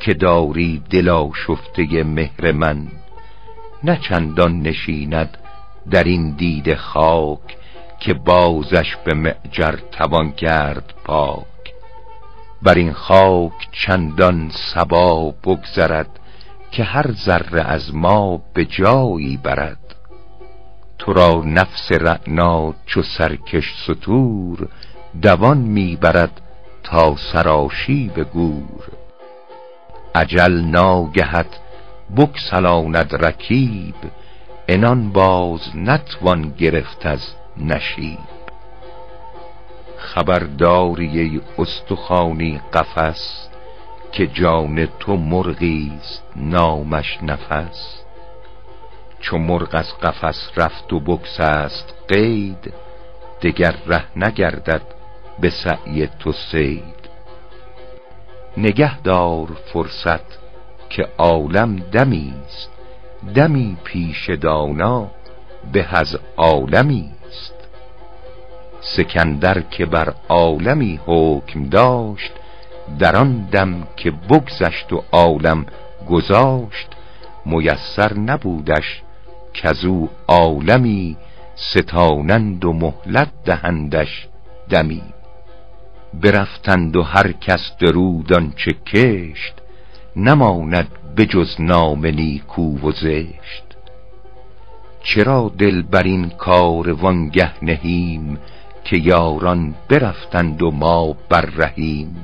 که 0.00 0.14
داری 0.14 0.82
دلا 0.90 1.30
شفته 1.46 2.04
مهر 2.04 2.52
من 2.52 2.86
نه 3.84 3.98
چندان 4.08 4.60
نشیند 4.60 5.38
در 5.90 6.04
این 6.04 6.30
دید 6.30 6.74
خاک 6.74 7.56
که 8.00 8.14
بازش 8.14 8.96
به 9.04 9.14
معجر 9.14 9.76
توان 9.92 10.32
کرد 10.32 10.94
پاک. 11.04 11.44
بر 12.62 12.74
این 12.74 12.92
خاک 12.92 13.68
چندان 13.72 14.50
سبا 14.74 15.30
بگذرد 15.44 16.20
که 16.70 16.84
هر 16.84 17.12
ذره 17.12 17.62
از 17.62 17.94
ما 17.94 18.42
به 18.54 18.64
جایی 18.64 19.36
برد. 19.36 19.94
تو 20.98 21.12
را 21.12 21.42
نفس 21.44 21.92
رعنا 21.92 22.74
چو 22.86 23.02
سرکش 23.02 23.74
ستور 23.84 24.68
دوان 25.22 25.58
می‌برد 25.58 26.40
تا 26.82 27.16
سراشی 27.16 28.10
به 28.14 28.24
گور. 28.24 29.03
عجل 30.14 30.52
ناگهت 30.52 31.60
بکسلاند 32.16 33.24
رکیب 33.24 33.94
انان 34.68 35.12
باز 35.12 35.76
نتوان 35.76 36.50
گرفت 36.58 37.06
از 37.06 37.34
نشیب. 37.56 38.18
خبرداری 39.96 41.20
ای 41.20 41.40
استخانی 41.58 42.60
قفس 42.72 43.48
که 44.12 44.26
جان 44.26 44.88
تو 45.00 45.16
مرغیست 45.16 46.22
نامش 46.36 47.18
نفس. 47.22 48.04
چو 49.20 49.38
مرغ 49.38 49.74
از 49.74 49.98
قفس 49.98 50.50
رفت 50.56 50.92
و 50.92 51.00
بکسست 51.00 51.94
قید 52.08 52.74
دگر 53.42 53.74
ره 53.86 54.04
نگردد 54.16 54.82
به 55.40 55.50
سعی 55.50 56.06
تو 56.06 56.32
سید 56.32 57.03
نگه 58.56 59.00
دار 59.00 59.48
فرصت 59.72 60.38
که 60.90 61.08
عالم 61.18 61.76
دمیست 61.76 62.70
دمی 63.34 63.76
پیش 63.84 64.30
دانا 64.30 65.10
به 65.72 65.86
از 65.90 66.18
عالمی 66.36 67.10
است. 67.28 67.54
سکندر 68.80 69.60
که 69.60 69.86
بر 69.86 70.14
عالمی 70.28 71.00
حکم 71.06 71.64
داشت 71.68 72.32
در 72.98 73.16
آن 73.16 73.48
دم 73.52 73.88
که 73.96 74.10
بگذشت 74.10 74.92
و 74.92 75.04
عالم 75.12 75.66
گذاشت 76.10 76.88
میسر 77.46 78.14
نبودش 78.14 79.02
کزو 79.54 80.08
عالمی 80.28 81.16
ستانند 81.54 82.64
و 82.64 82.72
مهلت 82.72 83.28
دهندش 83.44 84.28
دمی. 84.68 85.13
برفتند 86.20 86.96
و 86.96 87.02
هر 87.02 87.32
کس 87.32 87.76
درود 87.80 88.54
چه 88.56 88.72
کشت 88.72 89.54
نماند 90.16 90.88
بجز 91.16 91.60
نام 91.60 92.06
نیکو 92.06 92.78
و 92.88 92.92
زشت. 92.92 93.64
چرا 95.02 95.52
دل 95.58 95.82
بر 95.82 96.02
این 96.02 96.30
کار 96.30 96.92
وانگه 96.92 97.64
نهیم 97.64 98.38
که 98.84 98.96
یاران 98.96 99.74
برفتند 99.88 100.62
و 100.62 100.70
ما 100.70 101.16
بر 101.28 101.40
رهیم؟ 101.40 102.16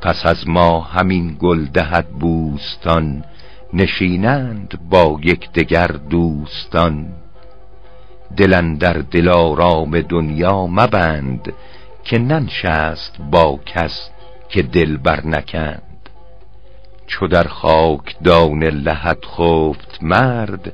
پس 0.00 0.26
از 0.26 0.48
ما 0.48 0.80
همین 0.80 1.36
گل 1.40 1.64
دهد 1.64 2.08
بوستان 2.08 3.24
نشینند 3.72 4.78
با 4.90 5.20
دگر 5.54 5.86
دوستان. 5.86 7.06
دلن 8.36 8.74
در 8.74 8.92
دلارام 8.92 10.00
دنیا 10.00 10.66
مبند 10.66 11.52
که 12.08 12.18
ننشست 12.18 13.16
با 13.30 13.60
کس 13.66 14.10
که 14.48 14.62
دل 14.62 14.96
بر 14.96 15.26
نکند. 15.26 15.82
چو 17.06 17.26
در 17.26 17.48
خاک 17.48 18.16
دان 18.24 18.64
لحد 18.64 19.24
خفت 19.24 19.98
مرد 20.02 20.72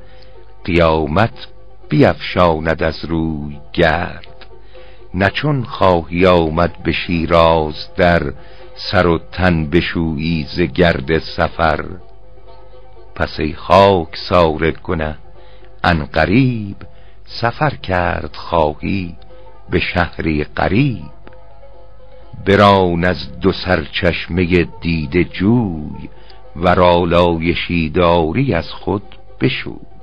قیامت 0.64 1.46
بیفشاند 1.88 2.82
از 2.82 3.04
روی 3.04 3.60
گرد. 3.72 4.46
نچون 5.14 5.64
خواهی 5.64 6.26
آمد 6.26 6.82
به 6.82 6.92
شیراز 6.92 7.94
در 7.96 8.32
سر 8.74 9.06
و 9.06 9.18
تن 9.32 9.66
بشویی 9.70 10.46
ز 10.48 10.60
گرد 10.60 11.18
سفر. 11.18 11.84
پس 13.14 13.40
ای 13.40 13.54
خاک 13.54 14.16
سار 14.16 14.70
کنه 14.70 15.18
ان 15.84 16.04
قریب 16.04 16.76
سفر 17.24 17.70
کرد 17.70 18.36
خواهی 18.36 19.16
به 19.70 19.80
شهری 19.80 20.44
قریب 20.44 21.14
بران 22.46 23.04
از 23.04 23.40
دو 23.40 23.52
سرچشمه 23.52 24.64
دیده 24.80 25.24
جوی 25.24 26.08
و 26.56 26.74
رالایشی 26.74 27.90
داری 27.90 28.54
از 28.54 28.70
خود 28.70 29.02
بشوی. 29.40 29.93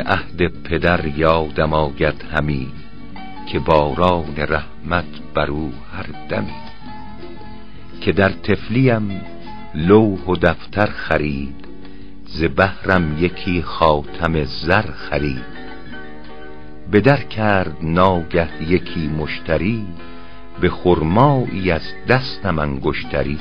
عهد 0.00 0.62
پدر 0.62 1.06
یادم 1.06 1.72
آید 1.72 2.24
همی 2.32 2.72
که 3.46 3.58
باران 3.58 4.36
رحمت 4.36 5.04
بر 5.34 5.50
او 5.50 5.72
هر 5.92 6.06
دمی. 6.28 6.54
که 8.00 8.12
در 8.12 8.28
تفلیم 8.28 9.20
لوح 9.74 10.20
و 10.20 10.36
دفتر 10.36 10.86
خرید 10.86 11.64
ز 12.26 12.44
بهرم 12.44 13.24
یکی 13.24 13.62
خاتم 13.62 14.44
زر 14.44 14.90
خرید. 14.90 15.60
به 16.90 17.00
در 17.00 17.22
کرد 17.22 17.76
ناگه 17.82 18.62
یکی 18.62 19.08
مشتری 19.08 19.86
به 20.60 20.70
خرمایی 20.70 21.70
از 21.70 21.82
دستم 22.08 22.58
انگشتری. 22.58 23.38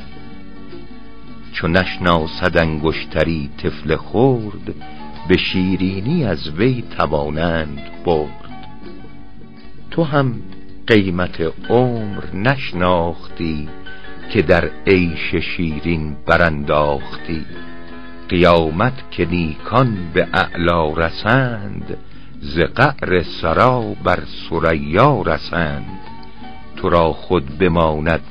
چو 1.54 1.68
نشناسد 1.68 2.58
انگشتری 2.58 3.50
طفل 3.58 3.96
خورد 3.96 4.76
به 5.30 5.38
شیرینی 5.38 6.26
از 6.26 6.50
وی 6.50 6.84
توانند 6.98 7.82
برد. 8.06 8.68
تو 9.92 10.04
هم 10.04 10.42
قیمت 10.88 11.42
عمر 11.70 12.24
نشناختی 12.34 13.70
که 14.32 14.42
در 14.42 14.70
عیش 14.88 15.36
شیرین 15.36 16.16
برانداختی. 16.26 17.46
قیامت 18.30 19.12
که 19.12 19.26
نیکان 19.26 19.98
به 20.14 20.28
اعلا 20.34 20.94
رسند 20.94 21.98
ز 22.40 22.60
قعر 22.60 23.24
سرا 23.24 23.96
بر 24.04 24.24
سریا 24.50 25.22
رسند. 25.22 26.00
تو 26.76 26.90
را 26.90 27.14
خود 27.14 27.58
بماند 27.58 28.22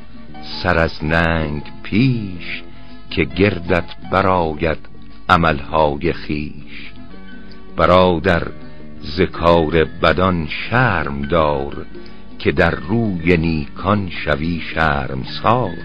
سر 0.63 0.79
از 0.79 1.05
ننگ 1.05 1.63
پیش 1.83 2.63
که 3.11 3.25
گردت 3.25 3.97
براید 4.13 4.79
عملهای 5.29 6.13
خیش 6.13 6.88
برادر 7.79 8.43
ذکار 9.17 9.85
بدان 9.85 10.47
شرم 10.47 11.23
دار 11.23 11.87
که 12.38 12.53
در 12.53 12.71
روی 12.71 13.37
نیکان 13.37 14.11
شوی 14.11 14.62
سار. 15.43 15.77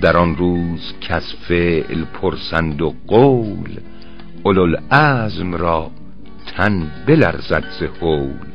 در 0.00 0.16
آن 0.16 0.36
روز 0.36 0.94
کس 1.00 1.34
فعل 1.48 2.04
پرسند 2.04 2.82
و 2.82 2.94
قول 3.06 3.80
اولوالعزم 4.42 5.54
را 5.54 5.90
تن 6.56 6.90
بلرزد 7.06 7.64
ز 7.80 7.82
هول. 8.02 8.50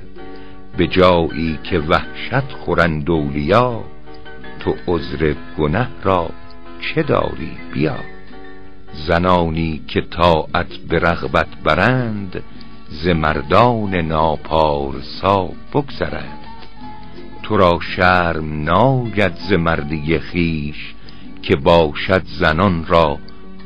به 0.78 0.88
جایی 0.88 1.60
که 1.64 1.80
وحشت 1.80 2.52
خورند 2.52 3.10
اولیا 3.10 3.84
تو 4.60 4.76
عذر 4.88 5.34
گنه 5.58 5.88
را 6.04 6.30
چه 6.82 7.04
داری؟ 7.04 7.52
بیا. 7.74 8.15
زنانی 8.96 9.82
که 9.88 10.02
طاعت 10.02 10.78
به 10.90 11.00
رغبت 11.00 11.48
برند 11.64 12.44
ز 12.90 13.08
مردان 13.08 13.96
ناپارسا 13.96 15.50
بگذرند. 15.74 16.40
تو 17.44 17.58
را 17.58 17.80
شرم 17.96 18.64
ناید 18.64 19.36
ز 19.36 19.54
مردی 19.54 20.20
خیش 20.20 20.94
که 21.42 21.56
باشد 21.56 22.24
زنان 22.26 22.86
را 22.86 23.20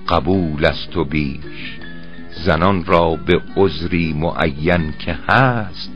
قبول 0.09 0.65
است 0.65 0.97
و 0.97 1.05
بیش. 1.05 1.79
زنان 2.45 2.85
را 2.85 3.15
به 3.25 3.41
عذری 3.57 4.13
معین 4.13 4.93
که 4.99 5.17
هست 5.27 5.91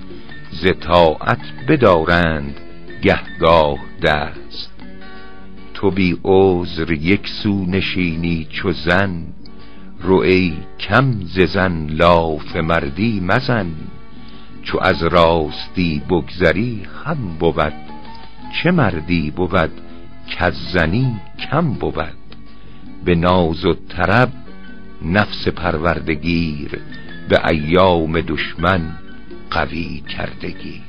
ز 0.51 0.67
طاعت 0.81 1.41
بدارند 1.67 2.55
گهگاه 3.01 3.77
دست. 4.01 4.72
تو 5.83 5.91
بی 5.91 6.17
عذر 6.23 6.91
یک 6.91 7.27
سو 7.27 7.65
نشینی 7.65 8.47
چو 8.49 8.71
زن. 8.71 9.23
رو 9.99 10.15
ای 10.15 10.53
کم 10.79 11.21
ز 11.25 11.39
زن 11.39 11.87
لاف 11.89 12.55
مردی 12.55 13.19
مزن. 13.19 13.71
چو 14.63 14.79
از 14.81 15.03
راستی 15.03 16.01
بگذری 16.09 16.81
خم 16.93 17.37
بود. 17.39 17.73
چه 18.53 18.71
مردی 18.71 19.31
بود 19.31 19.71
کز 20.29 20.53
زنی 20.73 21.15
کم 21.39 21.73
بود. 21.73 22.17
به 23.05 23.15
ناز 23.15 23.65
و 23.65 23.73
طرب 23.73 24.31
نفس 25.01 25.47
پروردگیر 25.47 26.79
به 27.29 27.47
ایام 27.49 28.21
دشمن 28.21 28.81
قوی 29.51 30.03
کردگی 30.09 30.81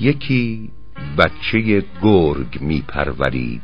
یکی 0.00 0.70
بچه 1.18 1.84
گرگ 2.02 2.60
می 2.60 2.84
پرورید 2.88 3.62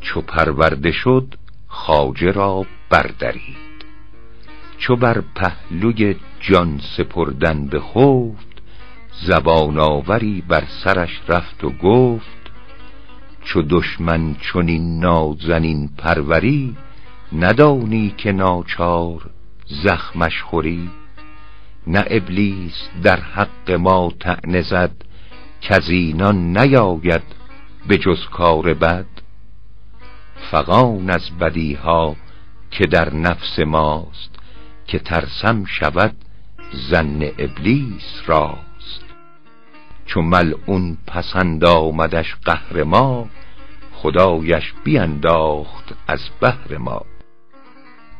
چو 0.00 0.20
پرورده 0.20 0.92
شد 0.92 1.34
خاجه 1.66 2.30
را 2.30 2.66
بردرید. 2.90 3.84
چو 4.78 4.96
بر 4.96 5.22
پهلوی 5.34 6.16
جان 6.40 6.80
سپردن 6.96 7.66
بخفت 7.66 8.62
زبان 9.26 9.78
آوری 9.78 10.42
بر 10.48 10.64
سرش 10.84 11.20
رفت 11.28 11.64
و 11.64 11.70
گفت 11.70 12.50
چو 13.44 13.62
دشمن 13.62 14.34
چنین 14.34 15.00
نازنین 15.00 15.90
پروری 15.98 16.76
ندانی 17.32 18.14
که 18.18 18.32
ناچار 18.32 19.30
زخمش 19.66 20.42
خوری. 20.42 20.90
نه 21.86 22.04
ابلیس 22.06 22.88
در 23.02 23.20
حق 23.20 23.70
ما 23.70 24.12
تعنه 24.20 24.62
زد 24.62 24.90
کزینان 25.60 26.56
نیاید 26.58 27.22
به 27.88 27.98
جز 27.98 28.26
کار 28.32 28.74
بد. 28.74 29.06
فقان 30.50 31.10
از 31.10 31.30
بدیها 31.40 32.16
که 32.70 32.86
در 32.86 33.14
نفس 33.14 33.58
ماست 33.58 34.30
که 34.86 34.98
ترسم 34.98 35.64
شود 35.64 36.16
زن 36.90 37.22
ابلیس 37.38 38.22
راست. 38.26 39.04
چو 40.06 40.22
ملعون 40.22 40.98
پسند 41.06 41.64
آمدش 41.64 42.34
قهر 42.44 42.82
ما 42.84 43.28
خدایش 43.92 44.72
بینداخت 44.84 45.94
از 46.08 46.20
بهر 46.40 46.78
ما. 46.78 47.02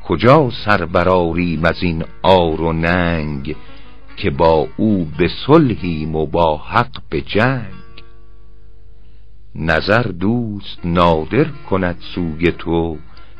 کجا 0.08 0.50
سر 0.64 0.84
براریم 0.84 1.64
از 1.64 1.82
این 1.82 2.04
آر 2.22 2.60
و 2.60 2.72
ننگ 2.72 3.56
که 4.16 4.30
با 4.30 4.68
او 4.76 5.04
به 5.18 5.28
صلحیم 5.46 6.16
و 6.16 6.26
با 6.26 6.56
حق 6.56 7.02
به 7.10 7.20
جنگ؟ 7.20 7.74
نظر 9.54 10.02
دوست 10.02 10.78
نادر 10.84 11.44
کند 11.44 11.96
سوی 12.14 12.52
تو 12.52 12.98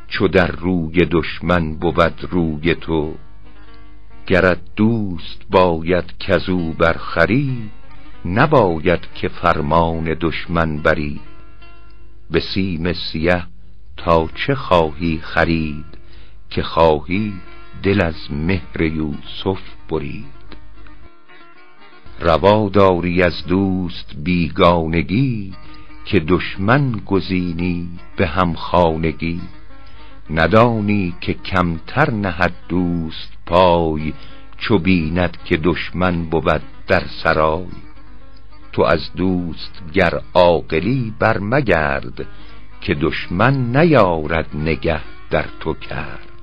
چو 0.08 0.28
در 0.28 0.46
روی 0.46 1.04
دشمن 1.10 1.74
بود 1.74 2.28
روی 2.30 2.74
تو. 2.74 3.14
گرت 4.26 4.60
دوست 4.76 5.42
باید 5.50 6.18
کزو 6.18 6.72
برخری 6.72 7.70
نباید 8.24 9.00
که 9.14 9.28
فرمان 9.28 10.16
دشمن 10.20 10.78
بری. 10.78 11.20
به 12.30 12.40
سیم 12.40 12.92
سیه 12.92 13.42
تا 13.96 14.28
چه 14.34 14.54
خواهی 14.54 15.18
خرید؟ 15.18 15.93
که 16.54 16.62
خواهی 16.62 17.32
دل 17.82 18.04
از 18.04 18.14
مهر 18.30 18.82
یوسف 18.82 19.60
برید. 19.90 20.24
روا 22.20 22.68
داری 22.68 23.22
از 23.22 23.46
دوست 23.46 24.12
بیگانگی 24.16 25.52
که 26.04 26.20
دشمن 26.20 26.92
گزینی 27.06 27.88
به 28.16 28.26
هم 28.26 28.54
خانگی 28.54 29.40
ندانی 30.30 31.14
که 31.20 31.34
کمتر 31.34 32.10
نهد 32.10 32.52
دوست 32.68 33.32
پای 33.46 34.12
چو 34.58 34.78
بیند 34.78 35.36
که 35.44 35.56
دشمن 35.56 36.24
بود 36.24 36.62
در 36.86 37.02
سرای. 37.22 37.66
تو 38.72 38.82
از 38.82 39.12
دوست 39.16 39.82
گر 39.92 40.20
عاقلی 40.34 41.14
برمگرد 41.18 42.26
که 42.80 42.94
دشمن 42.94 43.76
نیارد 43.76 44.48
نگه 44.54 45.00
در 45.30 45.44
تو 45.60 45.74
کرد. 45.74 46.33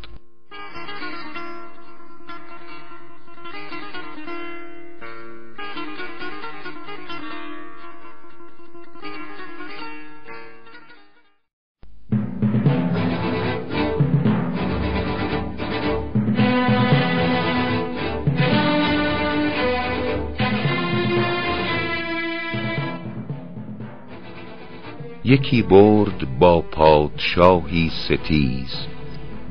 یکی 25.32 25.62
برد 25.62 26.40
با 26.40 26.62
پادشاهی 26.62 27.90
ستیز 27.90 28.88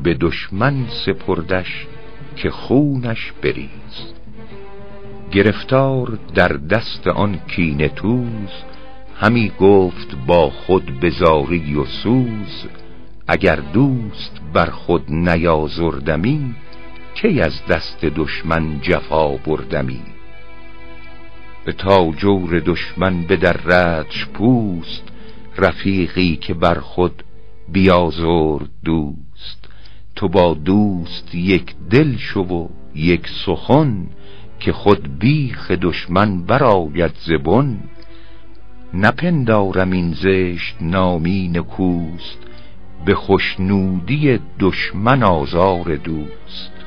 به 0.03 0.15
دشمن 0.15 0.87
سپردش 0.89 1.87
که 2.37 2.51
خونش 2.51 3.33
بریز. 3.43 4.15
گرفتار 5.33 6.19
در 6.35 6.49
دست 6.49 7.07
آن 7.07 7.41
کینه 7.49 7.89
توز 7.89 8.51
همی 9.21 9.53
گفت 9.61 10.17
با 10.27 10.51
خود 10.51 11.01
بزاری 11.01 11.75
و 11.75 11.85
سوز 11.85 12.67
اگر 13.29 13.57
دوست 13.57 14.41
بر 14.53 14.71
خود 14.71 15.05
نیازردمی 15.09 16.55
کی 17.15 17.41
از 17.41 17.67
دست 17.67 18.05
دشمن 18.05 18.81
جفا 18.81 19.29
بردمی؟ 19.29 20.03
به 21.65 21.73
تا 21.73 22.11
جور 22.11 22.61
دشمن 22.61 23.23
به 23.23 23.37
در 23.37 23.53
ردش 23.53 24.27
پوست 24.27 25.10
رفیقی 25.59 26.37
که 26.37 26.55
بر 26.55 26.81
خود 26.81 27.23
بیازرد 27.73 28.69
دوست. 28.85 29.69
تو 30.17 30.29
با 30.29 30.55
دوست 30.55 31.35
یک 31.35 31.75
دل 31.91 32.17
شو 32.17 32.41
و 32.41 32.69
یک 32.95 33.29
سخن 33.47 34.07
که 34.61 34.73
خود 34.73 35.19
بیخ 35.19 35.71
دشمن 35.71 36.43
براید 36.43 37.13
زبن 37.27 37.79
نپندارم 38.95 39.91
این 39.91 40.13
زشت 40.13 40.77
نامی 40.81 41.49
نکوست 41.49 42.39
به 43.05 43.15
خوشنودی 43.15 44.39
دشمن 44.61 45.23
آزار 45.23 45.97
دوست. 45.97 46.80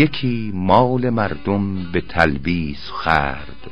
یکی 0.00 0.52
مال 0.54 1.10
مردم 1.10 1.92
به 1.92 2.00
تلبیس 2.00 2.90
خرد 2.90 3.70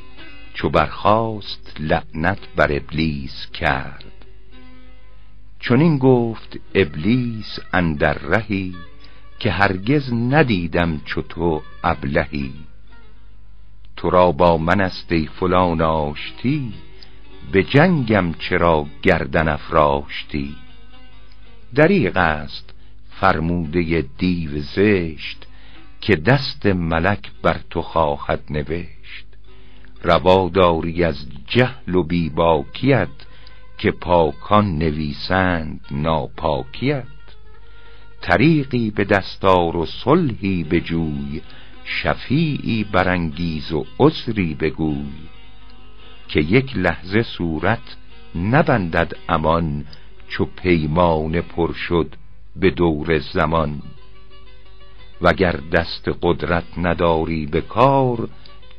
چو 0.54 0.68
برخاست 0.68 1.76
لعنت 1.80 2.38
بر 2.56 2.72
ابلیس 2.72 3.46
کرد. 3.52 4.12
چون 5.60 5.98
گفت 5.98 6.56
ابلیس 6.74 7.58
اندر 7.72 8.12
رهی 8.12 8.74
که 9.38 9.50
هرگز 9.50 10.12
ندیدم 10.12 11.00
چو 11.04 11.22
تو 11.22 11.62
ابلهی. 11.84 12.52
تو 13.96 14.10
را 14.10 14.32
با 14.32 14.56
من 14.56 14.80
است 14.80 15.12
ای 15.12 15.28
فلان 15.40 15.80
آشتی 15.80 16.72
به 17.52 17.62
جنگم 17.62 18.32
چرا 18.32 18.86
گردن 19.02 19.48
افراشتی. 19.48 20.56
دریغ 21.74 22.16
است 22.16 22.74
فرموده 23.20 24.04
دیو 24.18 24.50
زشت 24.58 25.37
که 26.00 26.16
دست 26.16 26.66
ملک 26.66 27.30
بر 27.42 27.60
تو 27.70 27.82
خواهد 27.82 28.40
نوشت. 28.50 29.26
روا 30.02 30.50
داری 30.54 31.04
از 31.04 31.26
جهل 31.46 31.94
و 31.94 32.02
بیباکیت 32.02 33.08
که 33.78 33.90
پاکان 33.90 34.78
نویسند 34.78 35.80
ناپاکیت. 35.90 37.04
طریقی 38.20 38.90
به 38.90 39.04
دستار 39.04 39.76
و 39.76 39.86
صلحی 39.86 40.64
جوی 40.80 41.42
شفیعی 41.84 42.84
برانگیز 42.84 43.72
و 43.72 43.86
عذری 43.98 44.54
بگوی 44.54 45.28
که 46.28 46.40
یک 46.40 46.76
لحظه 46.76 47.22
صورت 47.22 47.96
نبندد 48.34 49.12
امان 49.28 49.84
چو 50.28 50.44
پیمان 50.44 51.40
پر 51.40 51.72
شد 51.72 52.14
به 52.56 52.70
دور 52.70 53.18
زمان. 53.18 53.82
وگر 55.22 55.52
دست 55.72 56.08
قدرت 56.22 56.64
نداری 56.76 57.46
به 57.46 57.60
کار 57.60 58.28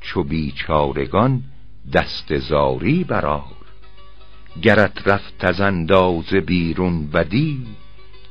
چو 0.02 0.24
بیچارگان 0.24 1.44
دست 1.94 2.38
زاری 2.38 3.04
برار 3.04 3.44
گرت 4.62 5.08
رفت 5.08 5.46
از 5.46 5.62
اندازه 5.62 6.40
بیرون 6.40 7.08
بدی 7.08 7.68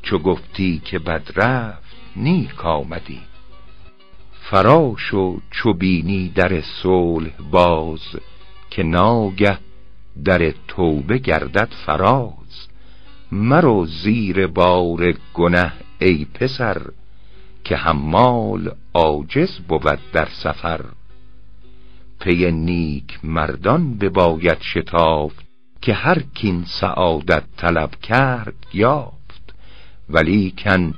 چو 0.03 0.19
گفتی 0.19 0.83
که 0.85 0.99
بد 0.99 1.31
رفت 1.37 1.97
نیک 2.17 2.65
آمدی. 2.65 3.21
فراش 4.33 5.15
و 5.15 5.41
چو 5.51 5.73
بینی 5.73 6.29
در 6.29 6.61
صلح 6.61 7.31
باز 7.51 8.01
که 8.71 8.83
ناگه 8.83 9.59
در 10.25 10.55
توبه 10.69 11.19
گردد 11.19 11.73
فراز. 11.87 12.69
مرو 13.33 13.87
زیر 13.87 14.47
بار 14.47 15.15
گنه 15.35 15.73
ای 16.01 16.25
پسر 16.25 16.83
که 17.65 17.77
حمال 17.77 18.71
عاجز 18.95 19.59
بود 19.59 19.99
در 20.13 20.29
سفر. 20.29 20.85
پی 22.21 22.53
نیک 22.53 23.19
مردان 23.23 23.99
بباید 23.99 24.61
شتافت 24.61 25.47
که 25.81 25.93
هر 25.93 26.23
کین 26.35 26.65
سعادت 26.65 27.45
طلب 27.57 27.91
کرد 27.91 28.67
یافت. 28.73 29.55
ولیکن 30.11 30.95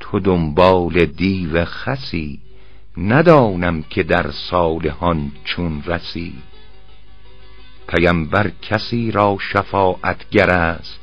تو 0.00 0.20
دنبال 0.20 1.04
دیو 1.06 1.64
خسی 1.64 2.40
ندانم 2.96 3.82
که 3.82 4.02
در 4.02 4.30
صالحان 4.30 5.32
چون 5.44 5.82
رسی. 5.86 6.34
پیمبر 7.88 8.50
کسی 8.62 9.10
را 9.10 9.36
شفاعتگر 9.40 10.50
است 10.50 11.00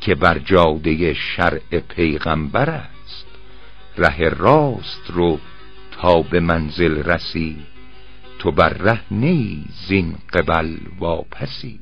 که 0.00 0.14
بر 0.14 0.38
جاده 0.38 1.14
شرع 1.14 1.78
پیغمبر 1.88 2.70
است. 2.70 2.93
ره 3.96 4.28
راست 4.28 5.10
رو 5.10 5.38
تا 5.90 6.22
به 6.22 6.40
منزل 6.40 7.02
رسی 7.02 7.56
تو 8.38 8.50
بر 8.50 8.68
ره 8.68 9.00
نی 9.10 9.64
زین 9.88 10.16
قبل 10.32 10.76
واپسی. 10.98 11.80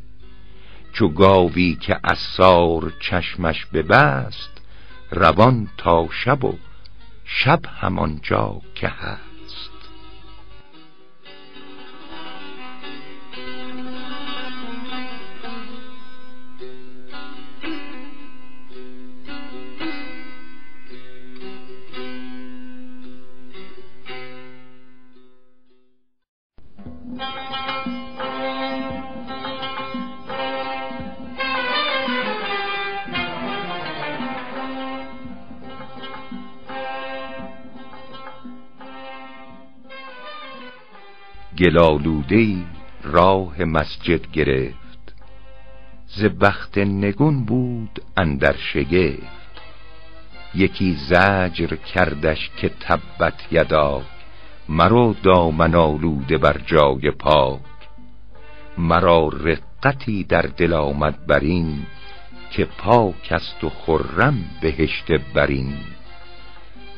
چو 0.92 1.08
گاوی 1.08 1.74
که 1.74 2.00
اسار 2.04 2.92
چشمش 3.00 3.66
ببست 3.66 4.62
روان 5.10 5.68
تا 5.76 6.08
شب 6.24 6.44
و 6.44 6.58
شب 7.24 7.60
همانجا 7.66 8.60
که 8.74 8.88
هست. 8.88 9.31
گلالوده 41.62 42.56
راه 43.02 43.64
مسجد 43.64 44.30
گرفت. 44.30 45.14
ز 46.06 46.24
بخت 46.24 46.78
نگون 46.78 47.44
بود 47.44 48.02
اندر 48.16 48.56
شگفت. 48.72 49.52
یکی 50.54 50.94
زجر 50.94 51.76
کردش 51.76 52.50
که 52.56 52.68
تبت 52.68 53.52
یدا 53.52 54.02
مرا 54.68 55.14
دامن 55.22 55.74
آلوده 55.74 56.38
بر 56.38 56.60
جای 56.66 57.10
پاک. 57.10 57.60
مرا 58.78 59.28
رقتی 59.28 60.24
در 60.24 60.42
دل 60.42 60.72
آمد 60.72 61.26
بر 61.26 61.40
این 61.40 61.86
که 62.50 62.64
پاک 62.64 63.28
است 63.30 63.64
و 63.64 63.68
خرم 63.68 64.44
بهشت 64.60 65.12
برین 65.34 65.74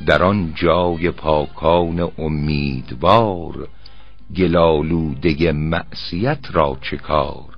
در 0.05 0.23
آن 0.23 0.53
جای 0.55 1.11
پاکان 1.11 2.11
امیدوار 2.17 3.67
گلالوده 4.37 5.51
معصیت 5.51 6.47
را 6.51 6.77
چه 6.81 6.97
کار؟ 6.97 7.57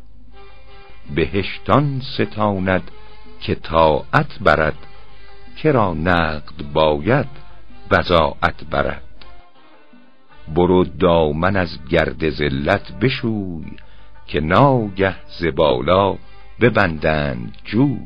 بهشتان 1.16 2.02
ستاند 2.02 2.92
که 3.40 3.56
طاعت 3.56 4.40
برد 4.40 4.78
کرا 5.64 5.94
نقد 5.94 6.72
باید 6.74 7.28
بزاعت 7.92 8.64
برد. 8.72 9.04
برو 10.56 10.84
دامن 10.84 11.56
از 11.56 11.80
گرد 11.90 12.30
زلت 12.30 12.92
بشوی 12.92 13.72
که 14.28 14.40
ناگه 14.40 15.16
زبالا 15.40 16.18
ببندند 16.62 17.58
جوی. 17.66 18.00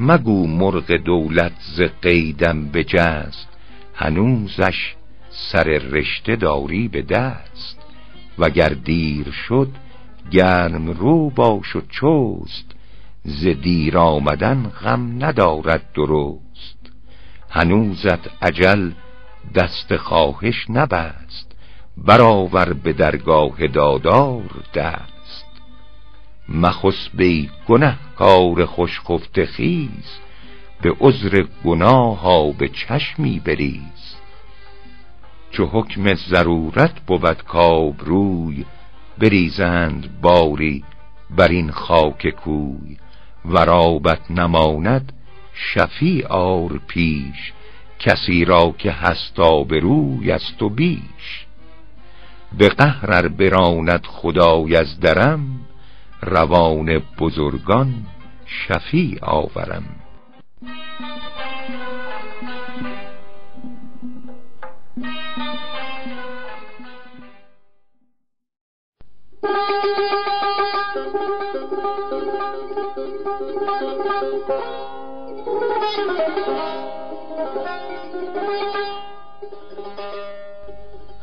مگو 0.00 0.46
مرغ 0.46 0.92
دولت 0.92 1.52
ز 1.76 1.80
قیدم 2.02 2.68
بجست 2.68 3.48
هنوزش 3.94 4.94
سر 5.32 5.64
رشته 5.64 6.36
داری 6.36 6.88
به 6.88 7.02
دست. 7.02 7.78
وگر 8.38 8.68
دیر 8.68 9.30
شد 9.30 9.68
گرم 10.30 10.90
رو 10.90 11.30
باش 11.30 11.76
و 11.76 11.80
چوست 11.80 12.74
ز 13.24 13.46
دیر 13.46 13.98
آمدن 13.98 14.62
غم 14.62 15.24
ندارد 15.24 15.92
درست. 15.94 16.92
هنوزت 17.50 18.44
عجل 18.44 18.90
دست 19.54 19.96
خواهش 19.96 20.66
نبست. 20.70 21.56
برآور 21.96 22.72
به 22.72 22.92
درگاه 22.92 23.66
دادار 23.66 24.64
دست. 24.74 25.46
مخس 26.48 27.08
بی 27.14 27.50
گنه 27.68 27.98
کار 28.16 28.64
خوش 28.64 29.00
خفت 29.00 29.44
خیز. 29.44 30.18
به 30.82 30.96
عذر 31.00 31.44
گناه 31.64 32.20
ها 32.20 32.52
به 32.52 32.68
چشمی 32.68 33.40
بریز. 33.40 34.21
چو 35.52 35.66
حکم 35.66 36.14
ضرورت 36.14 37.00
بود 37.06 37.42
کاب 37.42 37.94
روی 38.04 38.64
بریزند 39.18 40.20
باری 40.20 40.84
بر 41.30 41.48
این 41.48 41.70
خاک 41.70 42.28
کوی. 42.28 42.96
ورابت 43.44 44.30
نماند 44.30 45.12
شفی 45.54 46.22
آر 46.22 46.80
پیش 46.86 47.52
کسی 47.98 48.44
را 48.44 48.74
که 48.78 48.92
هست 48.92 49.40
آبروی 49.40 50.32
است 50.32 50.62
و 50.62 50.68
بیش. 50.68 51.46
به 52.58 52.68
قهر 52.68 53.28
براند 53.28 54.06
خدای 54.06 54.76
از 54.76 55.00
درم 55.00 55.60
روان 56.22 57.02
بزرگان 57.18 57.94
شفی 58.46 59.18
آورم. 59.22 59.84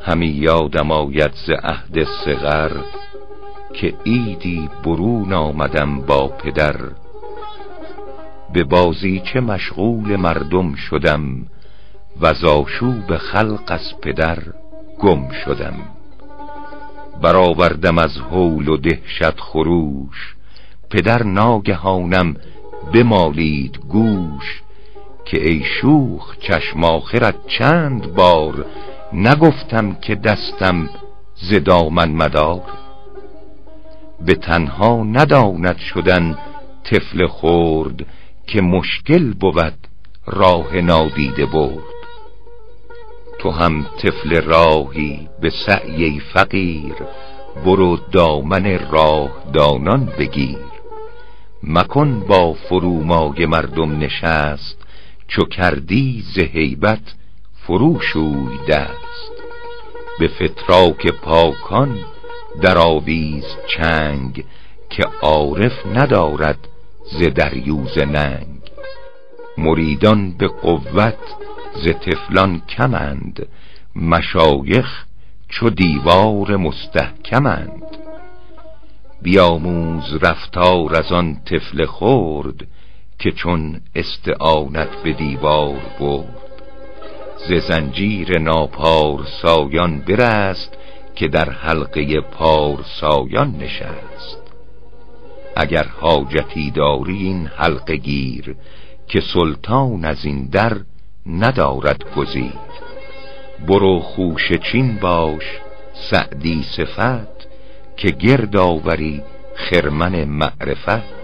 همی 0.02 0.28
یادم 0.28 0.92
آید 0.92 1.32
ز 1.34 1.50
عهد 1.64 2.04
صغر 2.26 2.72
که 3.74 3.94
ایدی 4.04 4.70
برون 4.84 5.34
آمدم 5.34 6.02
با 6.02 6.28
پدر. 6.28 6.76
به 8.54 8.64
بازی 8.64 9.22
چه 9.34 9.40
مشغول 9.40 10.16
مردم 10.16 10.76
شدم 10.76 11.46
و 12.22 12.34
به 13.08 13.18
خلق 13.18 13.64
از 13.68 14.02
پدر 14.02 14.40
گم 15.00 15.30
شدم. 15.46 15.99
برآوردم 17.22 17.98
از 17.98 18.18
حول 18.18 18.68
و 18.68 18.78
دهشت 18.78 19.40
خروش. 19.40 20.36
پدر 20.90 21.24
ناگهانم 21.24 22.36
بمالید 22.94 23.78
گوش 23.78 24.62
که 25.26 25.50
ای 25.50 25.64
شوخ 25.82 26.38
چشم 26.40 26.84
آخرت 26.84 27.36
چند 27.48 28.14
بار 28.14 28.66
نگفتم 29.14 29.96
که 29.96 30.16
دستم 30.16 30.90
ز 31.36 31.54
دامن 31.54 32.12
مدار. 32.12 32.62
به 34.26 34.36
تنها 34.36 35.04
نداند 35.04 35.78
شدن 35.78 36.38
طفل 36.84 37.28
خورد 37.28 38.06
که 38.48 38.62
مشکل 38.62 39.34
بود 39.34 39.78
راه 40.26 40.76
نادیده 40.76 41.46
برد. 41.46 41.99
تو 43.40 43.52
هم 43.52 43.86
طفل 43.98 44.42
راهی 44.42 45.28
به 45.42 45.50
سعی 45.50 46.20
فقیر. 46.20 46.96
برو 47.66 47.98
دامن 48.12 48.80
راه 48.92 49.32
دانان 49.54 50.06
بگیر. 50.20 50.70
مکن 51.64 52.20
با 52.20 52.54
فرومای 52.54 53.46
مردم 53.46 54.00
نشست 54.00 54.78
چو 55.28 55.46
کردی 55.46 56.24
ز 56.36 56.40
هیبت 56.40 57.14
فروشوی 57.56 58.58
دست. 58.68 59.32
به 60.20 60.28
فتراک 60.28 61.08
پاکان 61.08 62.00
در 62.62 62.78
آویز 62.78 63.46
چنگ 63.68 64.46
که 64.90 65.04
عارف 65.22 65.86
ندارد 65.96 66.68
ز 67.12 67.24
دریوز 67.24 67.98
ننگ. 67.98 68.60
مریدان 69.58 70.32
به 70.32 70.48
قوت 70.48 71.18
ز 71.84 71.88
تفلان 71.88 72.62
کمند 72.70 73.48
مشایخ 73.96 75.06
چو 75.50 75.70
دیوار 75.70 76.58
مستحکمند. 76.58 77.84
بیاموز 79.22 80.16
رفتار 80.22 80.96
از 80.96 81.12
آن 81.12 81.36
طفل 81.46 81.86
خورد 81.86 82.68
که 83.20 83.32
چون 83.32 83.82
استعانت 83.96 84.90
به 85.04 85.14
دیوار 85.14 85.80
برد. 86.00 86.38
ز 87.48 87.54
زنجیر 87.54 88.40
ناپار 88.40 89.26
سایان 89.42 90.00
برست 90.00 90.78
که 91.16 91.28
در 91.28 91.50
حلقه 91.50 92.22
پار 92.22 92.84
سایان 93.02 93.56
نشست. 93.56 94.42
اگر 95.56 95.88
حاجتی 96.00 96.72
داری 96.72 97.18
این 97.18 97.48
حلقه 97.48 97.96
گیر 97.96 98.56
که 99.08 99.22
سلطان 99.22 100.06
از 100.06 100.26
این 100.26 100.46
در 100.46 100.78
ندارد 101.30 102.16
گزیر 102.16 102.54
برو 103.68 104.00
خوش 104.00 104.54
چین 104.54 104.96
باش 104.96 105.44
سعدی 105.94 106.64
صفت 106.78 107.48
که 107.98 108.12
گرد 108.12 108.58
آوری 108.58 109.24
خرمن 109.56 110.24
معرفت. 110.26 111.20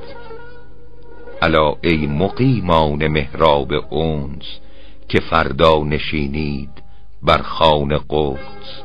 الا 1.41 1.76
ای 1.82 2.08
مقیمان 2.08 3.08
مهراب 3.08 3.72
اونس 3.89 4.60
که 5.10 5.20
فردا 5.20 5.84
نشینید 5.84 6.70
بر 7.24 7.41
خان 7.41 7.99
قدس. 8.10 8.82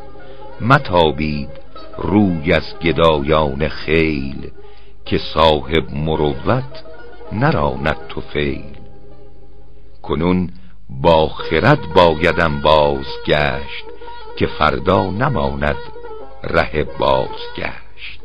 متابید 0.61 1.51
روی 1.99 2.53
از 2.53 2.79
گدایان 2.83 3.69
خیل 3.69 4.51
که 5.05 5.19
صاحب 5.35 5.95
مروت 5.95 6.85
نراند 7.33 7.97
تو 8.09 8.21
فیل. 8.21 8.77
کنون 10.03 10.51
با 10.91 11.29
خرد 11.29 11.93
بایدم 11.95 12.61
بازگشت 12.61 13.85
که 14.37 14.47
فردا 14.47 15.11
نماند 15.11 15.77
ره 16.45 16.85
بازگشت. 16.85 18.21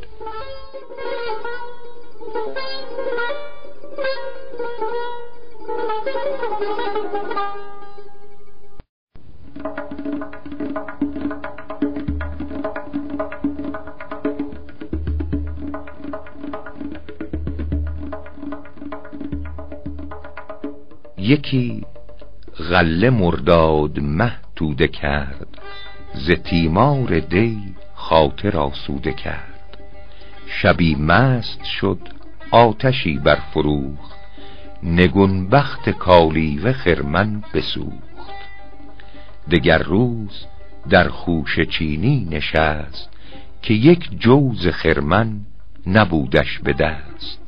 یکی 21.18 21.86
غله 22.58 23.10
مرداد 23.10 24.00
مه 24.00 24.32
توده 24.56 24.88
کرد 24.88 25.48
ز 26.14 26.30
تیمار 26.30 27.20
دی 27.20 27.74
خاطر 27.94 28.56
آسوده 28.56 29.12
کرد. 29.12 29.78
شبی 30.46 30.94
مست 30.94 31.64
شد 31.64 31.98
آتشی 32.50 33.18
بر 33.18 33.38
فروخ 33.54 34.12
نگون 34.82 35.48
بخت 35.48 35.90
کالی 35.90 36.58
و 36.58 36.72
خرمن 36.72 37.42
بسوخت. 37.54 38.36
دگر 39.50 39.78
روز 39.78 40.46
در 40.90 41.08
خوش 41.08 41.60
چینی 41.60 42.28
نشست 42.30 43.10
که 43.62 43.74
یک 43.74 44.18
جوز 44.18 44.68
خرمن 44.68 45.40
نبودش 45.86 46.58
به 46.58 46.72
دست. 46.72 47.40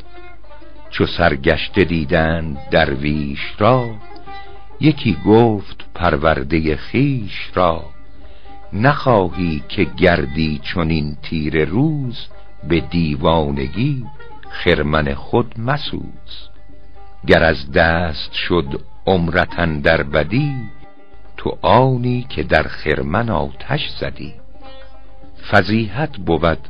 چو 0.90 1.06
سرگشته 1.06 1.84
دیدند 1.84 2.58
درویش 2.70 3.40
را 3.58 3.90
یکی 4.80 5.16
گفت 5.26 5.84
پرورده 5.94 6.76
خیش 6.76 7.50
را 7.54 7.84
نخواهی 8.72 9.62
که 9.68 9.84
گردی 9.84 10.60
چنین 10.74 11.16
تیر 11.22 11.64
روز 11.64 12.26
به 12.68 12.80
دیوانگی 12.80 14.04
خرمن 14.50 15.14
خود 15.14 15.54
مسوز. 15.60 16.48
گر 17.26 17.42
از 17.44 17.72
دست 17.72 18.32
شد 18.32 18.80
عمرتن 19.06 19.80
در 19.80 20.02
بدی 20.02 20.54
تو 21.36 21.58
آنی 21.62 22.26
که 22.28 22.42
در 22.42 22.62
خرمن 22.62 23.30
آتش 23.30 23.88
زدی. 24.00 24.34
فضیحت 25.50 26.16
بود 26.16 26.68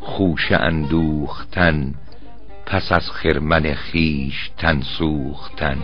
خوش 0.00 0.52
اندوختن 0.52 1.94
پس 2.66 2.92
از 2.92 3.10
خرمن 3.10 3.74
خیش 3.74 4.50
تن 4.58 4.80
سوختن. 4.80 5.78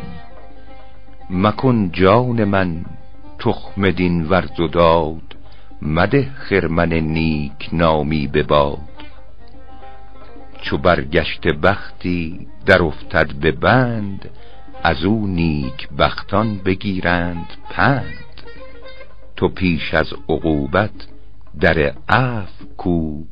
مکن 1.33 1.91
جان 1.93 2.45
من 2.45 2.85
تخم 3.39 3.91
دین 3.91 4.29
ورز 4.29 4.61
و 4.61 4.69
داد 4.69 5.37
مده 5.83 6.31
خرمن 6.35 6.93
نیک 6.93 7.69
نامی 7.73 8.27
بباد. 8.27 8.79
چو 10.63 10.79
برگشت 10.79 11.47
بختی 11.47 12.47
در 12.67 12.83
افتد 12.83 13.35
به 13.35 13.53
بند 13.53 14.31
از 14.83 15.05
او 15.05 15.27
نیک 15.27 15.89
بختان 15.99 16.59
بگیرند 16.59 17.47
پند. 17.71 18.43
تو 19.37 19.49
پیش 19.49 19.95
از 19.95 20.13
عقوبت 20.29 21.07
در 21.61 21.95
عف 22.09 22.63
کوب 22.77 23.29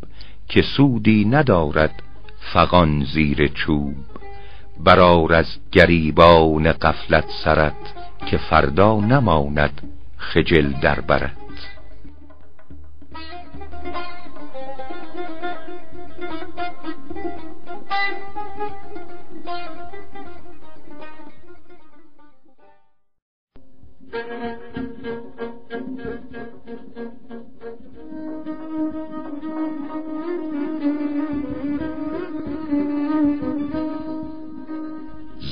که 0.49 0.63
سودی 0.63 1.25
ندارد 1.25 2.03
فغان 2.53 3.05
زیر 3.05 3.49
چوب. 3.49 4.08
برار 4.85 5.35
از 5.35 5.47
گریبان 5.73 6.73
قفلت 6.73 7.25
سرت 7.45 7.95
که 8.27 8.37
فردا 8.37 9.01
نماند 9.01 9.83
خجل 10.19 10.73
در 10.73 11.01
برد 11.01 11.37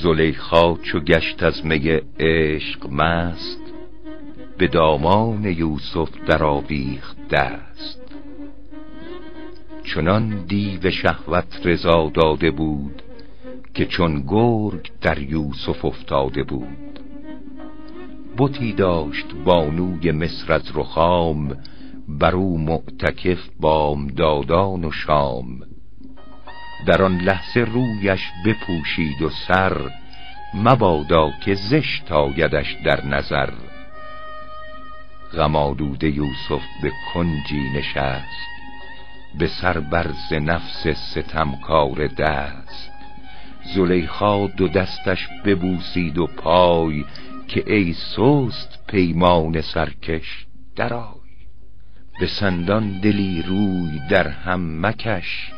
زلیخا 0.02 0.74
چو 0.74 1.00
گشت 1.00 1.42
از 1.42 1.66
می 1.66 2.00
عشق 2.20 2.90
مست 2.90 3.60
به 4.58 4.66
دامان 4.66 5.44
یوسف 5.44 6.10
در 6.26 6.44
آویخت 6.44 7.28
دست. 7.28 8.00
چنان 9.84 10.44
دیو 10.46 10.90
شهوت 10.90 11.60
رضا 11.64 12.10
داده 12.14 12.50
بود 12.50 13.02
که 13.74 13.86
چون 13.86 14.24
گرگ 14.28 14.90
در 15.00 15.18
یوسف 15.18 15.84
افتاده 15.84 16.42
بود. 16.42 17.00
بتی 18.38 18.72
داشت 18.72 19.26
بانوی 19.44 20.12
مصر 20.12 20.52
از 20.52 20.70
رخام 20.74 21.56
بر 22.08 22.34
او 22.34 22.58
معتکف 22.58 23.48
بامدادان 23.60 24.84
و 24.84 24.90
شام. 24.90 25.60
در 26.86 27.02
آن 27.02 27.18
لحظه 27.18 27.60
رویش 27.60 28.20
بپوشید 28.44 29.22
و 29.22 29.30
سر 29.30 29.90
مبادا 30.54 31.30
که 31.44 31.54
زشت 31.54 32.12
آیدش 32.12 32.76
در 32.84 33.06
نظر. 33.06 33.50
غمالود 35.32 36.04
یوسف 36.04 36.62
به 36.82 36.92
کنجی 37.14 37.70
نشست 37.70 38.46
به 39.38 39.46
سر 39.46 39.80
برز 39.80 40.32
نفس 40.32 40.88
ستمکار 40.88 42.06
دست. 42.06 42.92
زلیخا 43.74 44.46
دو 44.46 44.68
دستش 44.68 45.28
ببوسید 45.44 46.18
و 46.18 46.26
پای 46.26 47.04
که 47.48 47.64
ای 47.66 47.92
سست 47.92 48.78
پیمان 48.88 49.60
سرکش 49.60 50.46
درای 50.76 51.26
به 52.20 52.26
سندان 52.26 53.00
دلی 53.00 53.42
روی 53.42 54.00
در 54.10 54.28
هم 54.28 54.86
مکش 54.86 55.52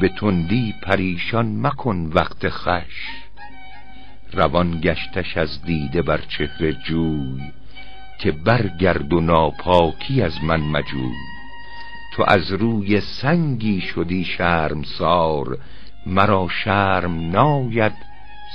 به 0.00 0.08
تندی 0.08 0.74
پریشان 0.82 1.66
مکن 1.66 2.10
وقت 2.14 2.48
خش 2.48 3.24
روان 4.32 4.80
گشتش 4.80 5.36
از 5.36 5.62
دیده 5.62 6.02
بر 6.02 6.20
چهره 6.28 6.72
جوی 6.72 7.52
که 8.18 8.32
برگرد 8.32 9.12
و 9.12 9.20
ناپاکی 9.20 10.22
از 10.22 10.44
من 10.44 10.60
مجوی. 10.60 11.14
تو 12.12 12.24
از 12.28 12.52
روی 12.52 13.00
سنگی 13.00 13.80
شدی 13.80 14.24
شرمسار 14.24 15.58
مرا 16.06 16.48
شرم 16.64 17.30
ناید 17.30 17.92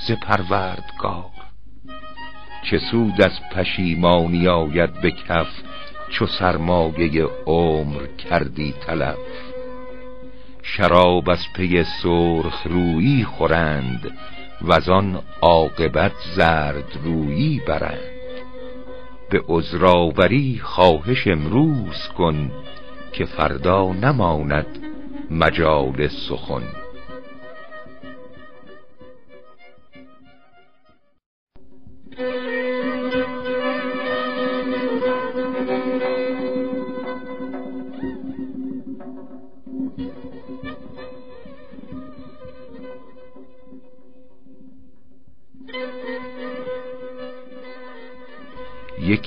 ز 0.08 0.12
پروردگار. 0.12 1.32
چه 2.64 2.78
سود 2.78 3.22
از 3.22 3.40
پشیمانی 3.52 4.48
آید 4.48 5.02
به 5.02 5.12
کف 5.12 5.48
چو 6.10 6.28
سرمایه 6.28 7.28
عمر 7.46 8.06
کردی 8.06 8.74
تلف. 8.88 9.49
شراب 10.78 11.30
از 11.30 11.54
پی 11.54 11.84
سرخ 11.84 12.68
رویی 12.68 13.24
خورند 13.24 14.18
و 14.62 14.92
آن 14.92 15.22
عاقبت 15.42 16.12
زرد 16.36 16.98
رویی 17.04 17.62
برند. 17.68 18.20
به 19.30 19.44
عذراوری 19.48 20.60
خواهش 20.64 21.28
امروز 21.28 22.08
کن 22.18 22.52
که 23.12 23.26
فردا 23.26 23.94
نماند 23.94 24.80
مجال 25.32 26.08
سخن. 26.08 26.79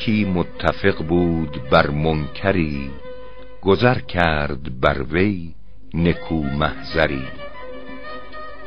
یکی 0.03 0.25
متفق 0.25 1.03
بود 1.03 1.69
بر 1.71 1.91
منکری 1.91 2.91
گذر 3.61 3.99
کرد 3.99 4.81
بر 4.81 5.03
وی 5.03 5.55
نکو 5.95 6.43
محضری. 6.43 7.23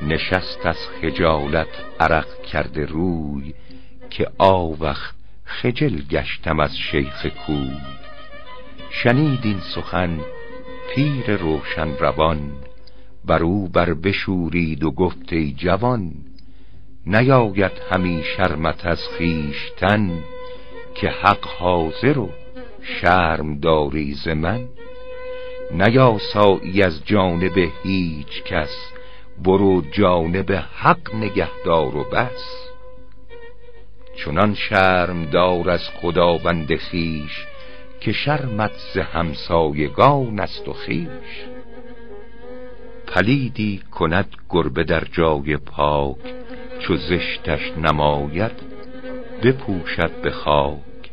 نشست 0.02 0.66
از 0.66 0.78
خجالت 1.02 1.68
عرق 2.00 2.42
کرده 2.42 2.86
روی 2.86 3.54
که 4.10 4.28
آوخ 4.38 5.12
خجل 5.46 6.02
گشتم 6.02 6.60
از 6.60 6.78
شیخ 6.78 7.26
کوی. 7.26 7.78
شنید 8.90 9.40
این 9.44 9.60
سخن 9.76 10.20
پیر 10.96 11.38
روشن 11.38 11.98
روان 11.98 12.52
بر 13.26 13.44
او 13.44 13.68
بر 13.68 13.94
بشورید 13.94 14.84
و 14.84 14.92
گفت 14.92 15.34
ای 15.34 15.52
جوان 15.52 16.14
نیاید 17.06 17.72
همی 17.92 18.24
شرمت 18.38 18.86
از 18.86 19.00
خیشتن 19.18 20.24
که 20.96 21.10
حق 21.10 21.46
حاضر 21.46 22.18
و 22.18 22.30
شرم 22.82 23.60
داری 23.60 24.14
ز 24.14 24.28
من. 24.28 24.68
نیاسایی 25.72 26.84
از 26.84 27.06
جانب 27.06 27.72
هیچ 27.84 28.44
کس 28.44 28.92
برو 29.44 29.82
جانب 29.92 30.52
حق 30.76 31.16
نگهدار 31.16 31.96
و 31.96 32.04
بس. 32.04 32.66
چنان 34.16 34.54
شرم 34.54 35.26
دار 35.26 35.70
از 35.70 35.90
خداوند 35.90 36.76
خیش 36.76 37.46
که 38.00 38.12
شرمت 38.12 38.72
ز 38.94 38.98
همسایگان 38.98 40.40
است 40.40 40.68
و 40.68 40.74
خیش 40.74 41.46
پلیدی 43.08 43.82
کند 43.92 44.36
گربه 44.50 44.84
در 44.84 45.04
جای 45.12 45.58
پاک 45.58 46.18
چو 46.80 46.98
زشتش 46.98 47.72
نماید 47.78 48.75
بپوشد 49.44 50.22
به 50.22 50.32
خاک. 50.32 51.12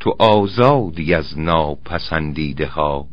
تو 0.00 0.16
آزادی 0.18 1.14
از 1.14 1.38
ناپسندیده 1.38 2.66
ها 2.66 3.06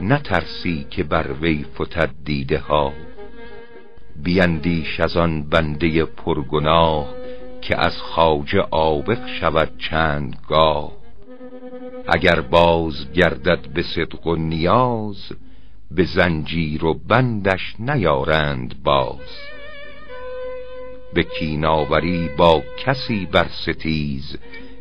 نترسی 0.00 0.86
که 0.90 1.02
بر 1.02 1.32
وی 1.32 1.64
فتد 1.74 2.10
دیده 2.24 2.58
ها. 2.58 2.92
بیندیش 4.22 5.00
از 5.00 5.16
آن 5.16 5.42
بنده 5.42 6.04
پرگناه 6.04 7.14
که 7.60 7.80
از 7.80 7.96
خواجه 7.96 8.58
عابق 8.58 9.26
شود 9.40 9.70
چند 9.78 10.36
گاه 10.48 10.92
اگر 12.08 12.40
باز 12.40 13.12
گردد 13.12 13.68
به 13.74 13.82
صدق 13.82 14.26
و 14.26 14.36
نیاز 14.36 15.32
به 15.90 16.04
زنجیر 16.04 16.84
و 16.84 16.94
بندش 16.94 17.74
نیارند 17.78 18.82
باز. 18.82 19.57
به 21.12 21.22
کیناوری 21.22 22.28
با 22.36 22.62
کسی 22.78 23.26
بر 23.26 23.46
ستیز 23.48 24.36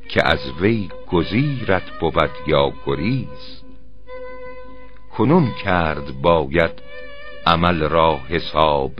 که 0.09 0.27
از 0.27 0.51
وی 0.61 0.89
گزیرت 1.07 1.99
بود 1.99 2.31
یا 2.47 2.73
گریز. 2.85 3.63
کنون 5.17 5.51
کرد 5.63 6.21
باید 6.21 6.81
عمل 7.45 7.83
را 7.83 8.19
حساب 8.29 8.91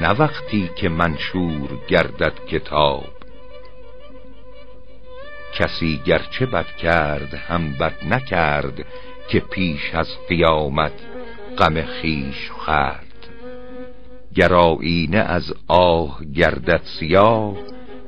نه 0.00 0.10
وقتی 0.10 0.70
که 0.76 0.88
منشور 0.88 1.68
گردد 1.88 2.44
کتاب. 2.46 3.08
کسی 5.54 6.00
گرچه 6.04 6.46
بد 6.46 6.76
کرد 6.76 7.34
هم 7.34 7.72
بد 7.72 8.04
نکرد 8.04 8.86
که 9.28 9.40
پیش 9.40 9.94
از 9.94 10.08
قیامت 10.28 10.92
غم 11.58 11.82
خیش 11.82 12.50
خرد 12.50 13.09
گر 14.34 14.54
آینه 14.54 15.18
از 15.18 15.52
آه 15.66 16.24
گردد 16.34 16.80
سیاه 16.84 17.56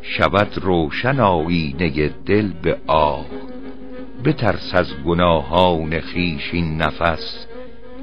شود 0.02 0.58
روشن 0.58 1.20
آینه 1.20 2.08
دل 2.26 2.52
به 2.62 2.76
آه. 2.86 3.26
بترس 4.24 4.74
از 4.74 4.94
گناهان 5.06 6.00
خیش 6.00 6.50
این 6.52 6.82
نفس 6.82 7.46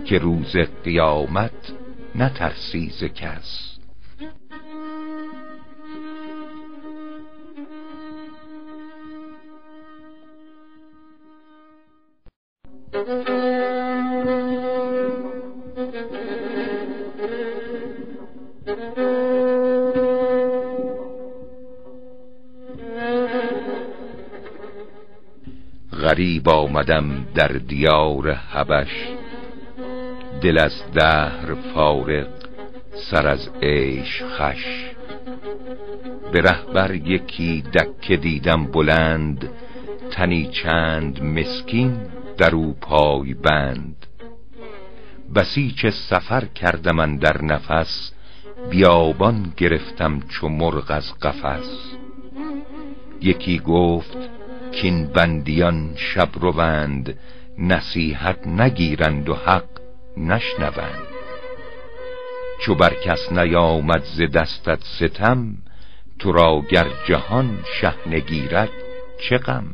که 0.05 0.17
روز 0.17 0.55
قیامت 0.84 1.74
نترسی 2.15 2.89
ز 2.89 3.03
کس. 3.03 3.68
غریب 26.10 26.49
آمدم 26.49 27.26
در 27.36 27.47
دیار 27.47 28.32
حبش. 28.32 29.07
دل 30.41 30.57
از 30.57 30.91
دهر 30.93 31.53
فارق 31.74 32.28
سر 33.12 33.28
از 33.28 33.49
عیش 33.62 34.24
خش. 34.24 34.91
به 36.32 36.41
رهبر 36.41 36.95
یکی 36.95 37.62
دکه 37.62 38.18
دیدم 38.18 38.66
بلند 38.66 39.49
تنی 40.12 40.49
چند 40.64 41.24
مسکین 41.24 41.97
در 42.38 42.55
او 42.55 42.74
پای 42.82 43.34
بند. 43.34 44.05
بسیچ 45.36 45.86
سفر 45.86 46.45
کردم 46.45 47.18
در 47.18 47.41
نفس 47.41 48.12
بیابان 48.70 49.53
گرفتم 49.57 50.20
چو 50.20 50.49
مرغ 50.49 50.91
از 50.91 51.14
قفس. 51.22 51.95
یکی 53.22 53.60
گفت 53.60 54.38
کین 54.82 55.07
بندیان 55.07 55.93
شب 55.95 56.30
روند 56.34 57.19
نصیحت 57.57 58.47
نگیرند 58.47 59.30
و 59.30 59.36
حق 59.36 59.69
نشنوند. 60.17 61.07
چو 62.61 62.75
بر 62.75 62.93
کس 62.93 63.32
نیامد 63.32 64.03
ز 64.03 64.21
دستت 64.21 64.80
ستم 64.84 65.57
تو 66.19 66.32
را 66.32 66.61
گر 66.71 66.88
جهان 67.07 67.59
شه 67.82 67.93
نگیرد 68.07 68.69
چه 69.21 69.38
غم؟ 69.38 69.65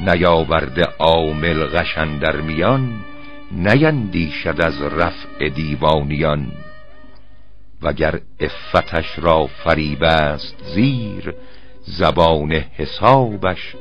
نیاورده 0.00 0.82
عامل 0.98 1.66
غشن 1.66 2.18
در 2.18 2.36
میان 2.36 3.04
نیندیشد 3.52 4.60
از 4.60 4.82
رفع 4.82 5.48
دیوانیان. 5.48 6.52
وگر 7.82 8.20
افتش 8.40 9.18
را 9.18 9.46
فریب 9.46 10.02
است 10.02 10.56
زیر 10.74 11.34
زبان 11.90 12.52
حسابش 12.52 13.76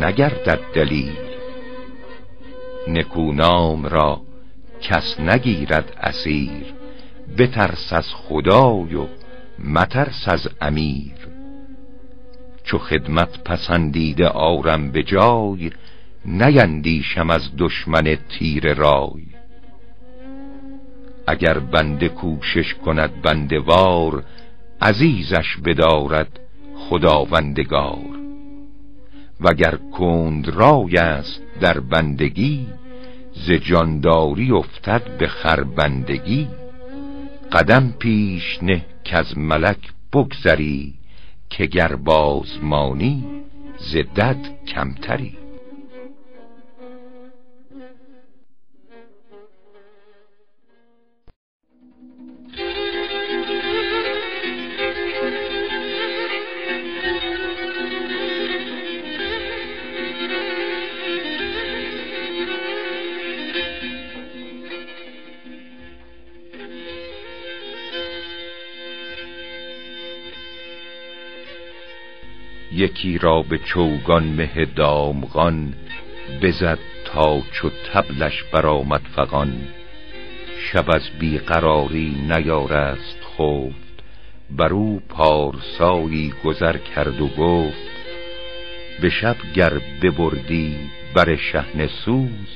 نگردد 0.00 0.60
دلیل. 0.74 1.16
نکونام 2.88 3.86
را 3.86 4.20
کس 4.80 5.20
نگیرد 5.20 5.96
اسیر 6.00 6.64
بترس 7.38 7.92
از 7.92 8.14
خدای 8.14 8.94
و 8.94 9.06
مترس 9.64 10.28
از 10.28 10.48
امیر. 10.60 11.14
چو 12.64 12.78
خدمت 12.78 13.44
پسندیده 13.44 14.28
آرم 14.28 14.90
به 14.90 15.02
جای 15.02 15.70
نیندیشم 16.24 17.30
از 17.30 17.56
دشمن 17.58 18.16
تیر 18.28 18.74
رای. 18.74 19.26
اگر 21.26 21.58
بنده 21.58 22.08
کوشش 22.08 22.74
کند 22.74 23.22
بنده 23.22 23.60
وار 23.60 24.24
عزیزش 24.82 25.56
بدارد 25.64 26.40
خداوندگار. 26.88 28.18
وگر 29.40 29.78
کند 29.92 30.48
رای 30.48 30.96
است 30.96 31.42
در 31.60 31.80
بندگی 31.80 32.66
ز 33.32 33.50
جانداری 33.50 34.50
افتد 34.52 35.18
به 35.18 35.26
خربندگی. 35.28 36.48
قدم 37.52 37.94
پیش 37.98 38.58
نه 38.62 38.84
که 39.04 39.16
از 39.18 39.38
ملک 39.38 39.92
بگذری 40.12 40.94
که 41.50 41.66
گر 41.66 41.96
بازمانی 41.96 43.24
ز 43.78 43.96
دد 43.96 44.66
کمتری. 44.66 45.37
یکی 72.78 73.18
را 73.18 73.42
به 73.42 73.58
چوگان 73.58 74.24
مه 74.24 74.64
دامغان 74.64 75.74
بزد 76.42 76.78
تا 77.04 77.40
چو 77.52 77.70
تبلش 77.92 78.42
برآمد 78.42 79.00
فغان. 79.16 79.52
شب 80.58 80.90
از 80.90 81.10
بیقراری 81.18 82.16
نیارست 82.28 83.18
خفت 83.24 84.02
بر 84.50 84.72
او 84.72 85.02
پارسایی 85.08 86.34
گذر 86.44 86.76
کرد 86.76 87.20
و 87.20 87.28
گفت 87.28 87.88
به 89.00 89.10
شب 89.10 89.36
گر 89.54 89.80
ببردی 90.02 90.76
بر 91.14 91.36
شهن 91.36 91.86
سوز 91.86 92.48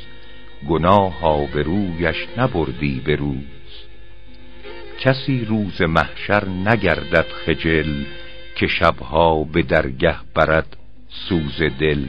گناه 0.69 1.47
رویش 1.53 2.27
نبردی 2.37 3.03
به 3.05 3.17
روز. 3.17 3.83
کسی 5.01 5.45
روز 5.45 5.83
محشر 5.83 6.49
نگردد 6.49 7.27
خجل 7.47 8.05
که 8.57 8.67
شبها 8.67 9.45
به 9.45 9.63
درگه 9.63 10.17
برد 10.35 10.77
سوز 11.09 11.63
دل. 11.63 12.07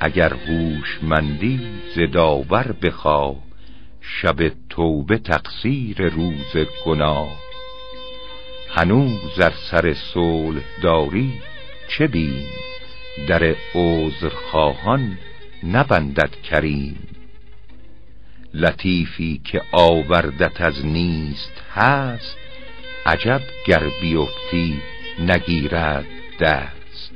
اگر 0.00 0.34
هوشمندی 0.34 1.60
ز 1.94 1.98
داور 2.12 2.72
بخواه 2.82 3.36
شب 4.00 4.52
توبه 4.70 5.18
تقصیر 5.18 6.08
روز 6.08 6.56
گناه. 6.84 7.36
هنوز 8.70 9.38
در 9.38 9.52
سر 9.70 9.94
صلح 9.94 10.62
داری 10.82 11.32
چه 11.88 12.06
بیم 12.06 12.46
در 13.28 13.54
عذر 13.74 14.28
خواهان 14.28 15.18
نبندد 15.64 16.30
کریم. 16.50 16.96
لطیفی 18.54 19.40
که 19.44 19.62
آوردت 19.72 20.60
از 20.60 20.86
نیست 20.86 21.62
هست 21.74 22.36
عجب 23.06 23.40
گر 23.66 23.82
بیفتی 24.00 24.80
نگیرد 25.20 26.06
دست. 26.40 27.12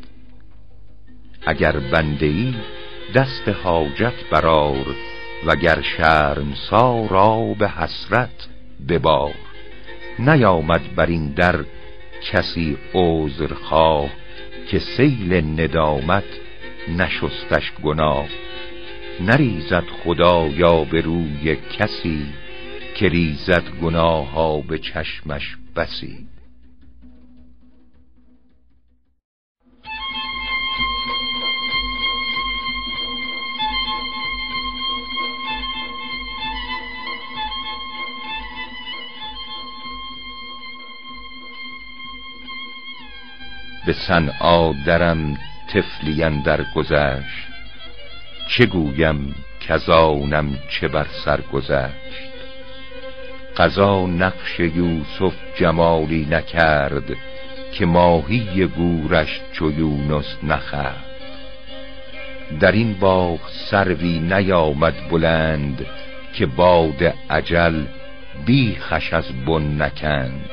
اگر 1.46 1.72
بنده 1.72 2.26
ای 2.26 2.54
دست 3.14 3.48
حاجت 3.48 4.30
برار 4.30 4.96
وگر 5.46 5.82
شرم 5.82 6.54
سارا 6.70 7.54
به 7.58 7.68
حسرت 7.68 8.48
ببار. 8.88 9.34
نیامد 10.18 10.94
بر 10.94 11.06
این 11.06 11.32
در 11.32 11.64
کسی 12.32 12.78
عذر 12.94 13.54
خواه 13.54 14.10
که 14.68 14.78
سیل 14.78 15.34
ندامت 15.60 16.24
نشستش 16.88 17.72
گناه. 17.82 18.28
نریزد 19.20 19.84
خدا 20.04 20.46
یا 20.46 20.84
به 20.84 21.00
روی 21.00 21.56
کسی 21.56 22.26
که 22.94 23.08
ریزد 23.08 23.64
گناه 23.82 24.30
ها 24.30 24.60
به 24.60 24.78
چشمش 24.78 25.56
بسی. 25.76 26.31
به 43.86 43.92
صنعا 43.92 44.72
درم 44.72 45.38
تفلین 45.74 46.42
در 46.42 46.64
گذشت. 46.74 47.48
چه 48.48 48.66
گویم 48.66 49.34
کزانم 49.60 50.58
چه 50.68 50.88
بر 50.88 51.06
سر 51.24 51.40
گذشت. 51.40 52.32
قضا 53.56 54.06
نقش 54.06 54.60
یوسف 54.60 55.34
جمالی 55.56 56.26
نکرد 56.30 57.16
که 57.72 57.86
ماهی 57.86 58.66
گورش 58.66 59.40
چو 59.52 59.70
یونس 59.70 60.36
نخرد 60.42 61.04
در 62.60 62.72
این 62.72 62.94
باغ 62.94 63.40
سروی 63.48 64.18
نیامد 64.18 65.08
بلند 65.10 65.86
که 66.32 66.46
باد 66.46 67.14
عجل 67.30 67.84
بیخش 68.46 69.12
از 69.12 69.44
بن 69.46 69.82
نکند. 69.82 70.50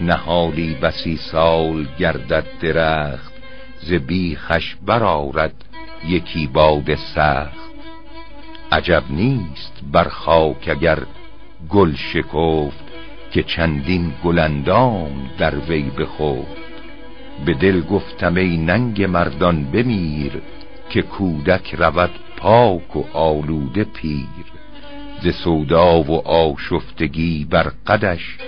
نهالی 0.00 0.74
بسی 0.74 1.16
سال 1.16 1.86
گردد 1.98 2.44
درخت 2.60 3.32
ز 3.80 3.92
بیخش 3.92 4.76
برارد 4.86 5.64
یکی 6.08 6.46
باد 6.46 6.94
سخت. 6.94 7.66
عجب 8.72 9.02
نیست 9.10 9.72
بر 9.92 10.08
خاک 10.08 10.68
اگر 10.68 10.98
گل 11.68 11.94
شکفت 11.94 12.84
که 13.30 13.42
چندین 13.42 14.12
گلندام 14.24 15.30
در 15.38 15.58
وی 15.58 15.82
بخفت. 15.82 16.66
به 17.44 17.54
دل 17.54 17.80
گفتم 17.80 18.34
ای 18.34 18.56
ننگ 18.56 19.02
مردان 19.02 19.64
بمیر 19.64 20.42
که 20.90 21.02
کودک 21.02 21.74
رود 21.74 22.10
پاک 22.36 22.96
و 22.96 23.04
آلوده 23.12 23.84
پیر. 23.84 24.46
ز 25.22 25.28
سودا 25.28 26.02
و 26.02 26.28
آشفتگی 26.28 27.46
بر 27.50 27.72
قدش 27.86 28.38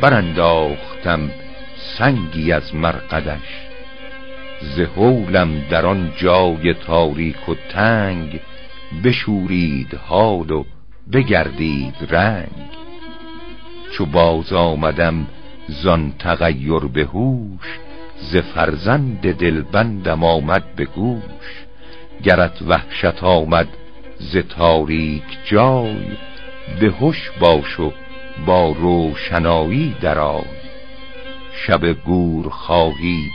برانداختم 0.00 1.30
سنگی 1.98 2.52
از 2.52 2.74
مرقدش. 2.74 3.66
ز 4.60 4.80
هولم 4.80 5.60
در 5.70 5.86
آن 5.86 6.12
جای 6.16 6.74
تاریک 6.74 7.48
و 7.48 7.54
تنگ 7.54 8.40
بشورید 9.04 9.94
حال 9.94 10.50
و 10.50 10.64
بگردید 11.12 11.94
رنگ. 12.10 12.70
چو 13.92 14.06
باز 14.06 14.52
آمدم 14.52 15.26
زان 15.68 16.12
تغییر 16.18 16.78
به 16.78 17.04
هوش 17.04 17.78
ز 18.18 18.36
فرزند 18.36 19.32
دلبندم 19.32 20.24
آمد 20.24 20.74
به 20.76 20.84
گوش. 20.84 21.66
گرت 22.22 22.62
وحشت 22.62 23.24
آمد 23.24 23.68
ز 24.18 24.36
تاریک 24.36 25.38
جای 25.44 26.06
به 26.80 26.86
هوش 26.86 27.30
باش 27.40 27.80
و 27.80 27.92
با 28.46 28.70
روشنایی 28.70 29.96
درآی. 30.00 30.44
شب 31.66 31.86
گور 31.86 32.48
خواهی 32.48 33.30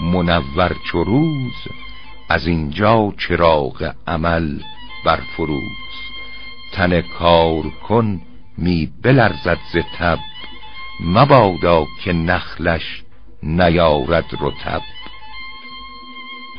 منور 0.00 0.76
چو 0.86 1.04
روز 1.04 1.54
از 2.28 2.46
اینجا 2.46 3.12
چراغ 3.18 3.94
عمل 4.06 4.60
برفروز. 5.04 5.94
تن 6.72 7.00
کار 7.00 7.62
کن 7.88 8.20
می 8.58 8.92
بلرزد 9.02 9.58
ز 9.72 9.76
تب 9.98 10.18
مبادا 11.00 11.86
که 12.04 12.12
نخلش 12.12 13.02
نیارد 13.42 14.24
رطب. 14.40 14.82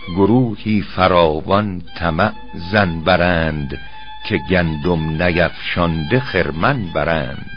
گروهی 0.08 0.82
فراوان 0.82 1.82
طمع 1.98 2.32
زن 2.72 3.00
برند 3.00 3.80
که 4.26 4.40
گندم 4.50 5.24
نیفشانده 5.24 6.20
خرمن 6.20 6.94
برند. 6.94 7.55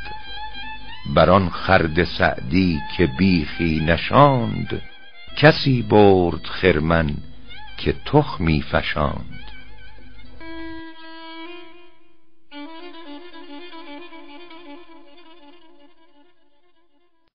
بر 1.15 1.31
آن 1.31 1.49
خرد 1.51 2.05
سعدی 2.05 2.81
که 2.97 3.07
بیخی 3.07 3.81
نشاند 3.81 4.83
کسی 5.37 5.83
برد 5.83 6.47
خرمن 6.47 7.15
که 7.77 7.95
تخمی 8.05 8.63
فشاند. 8.63 9.38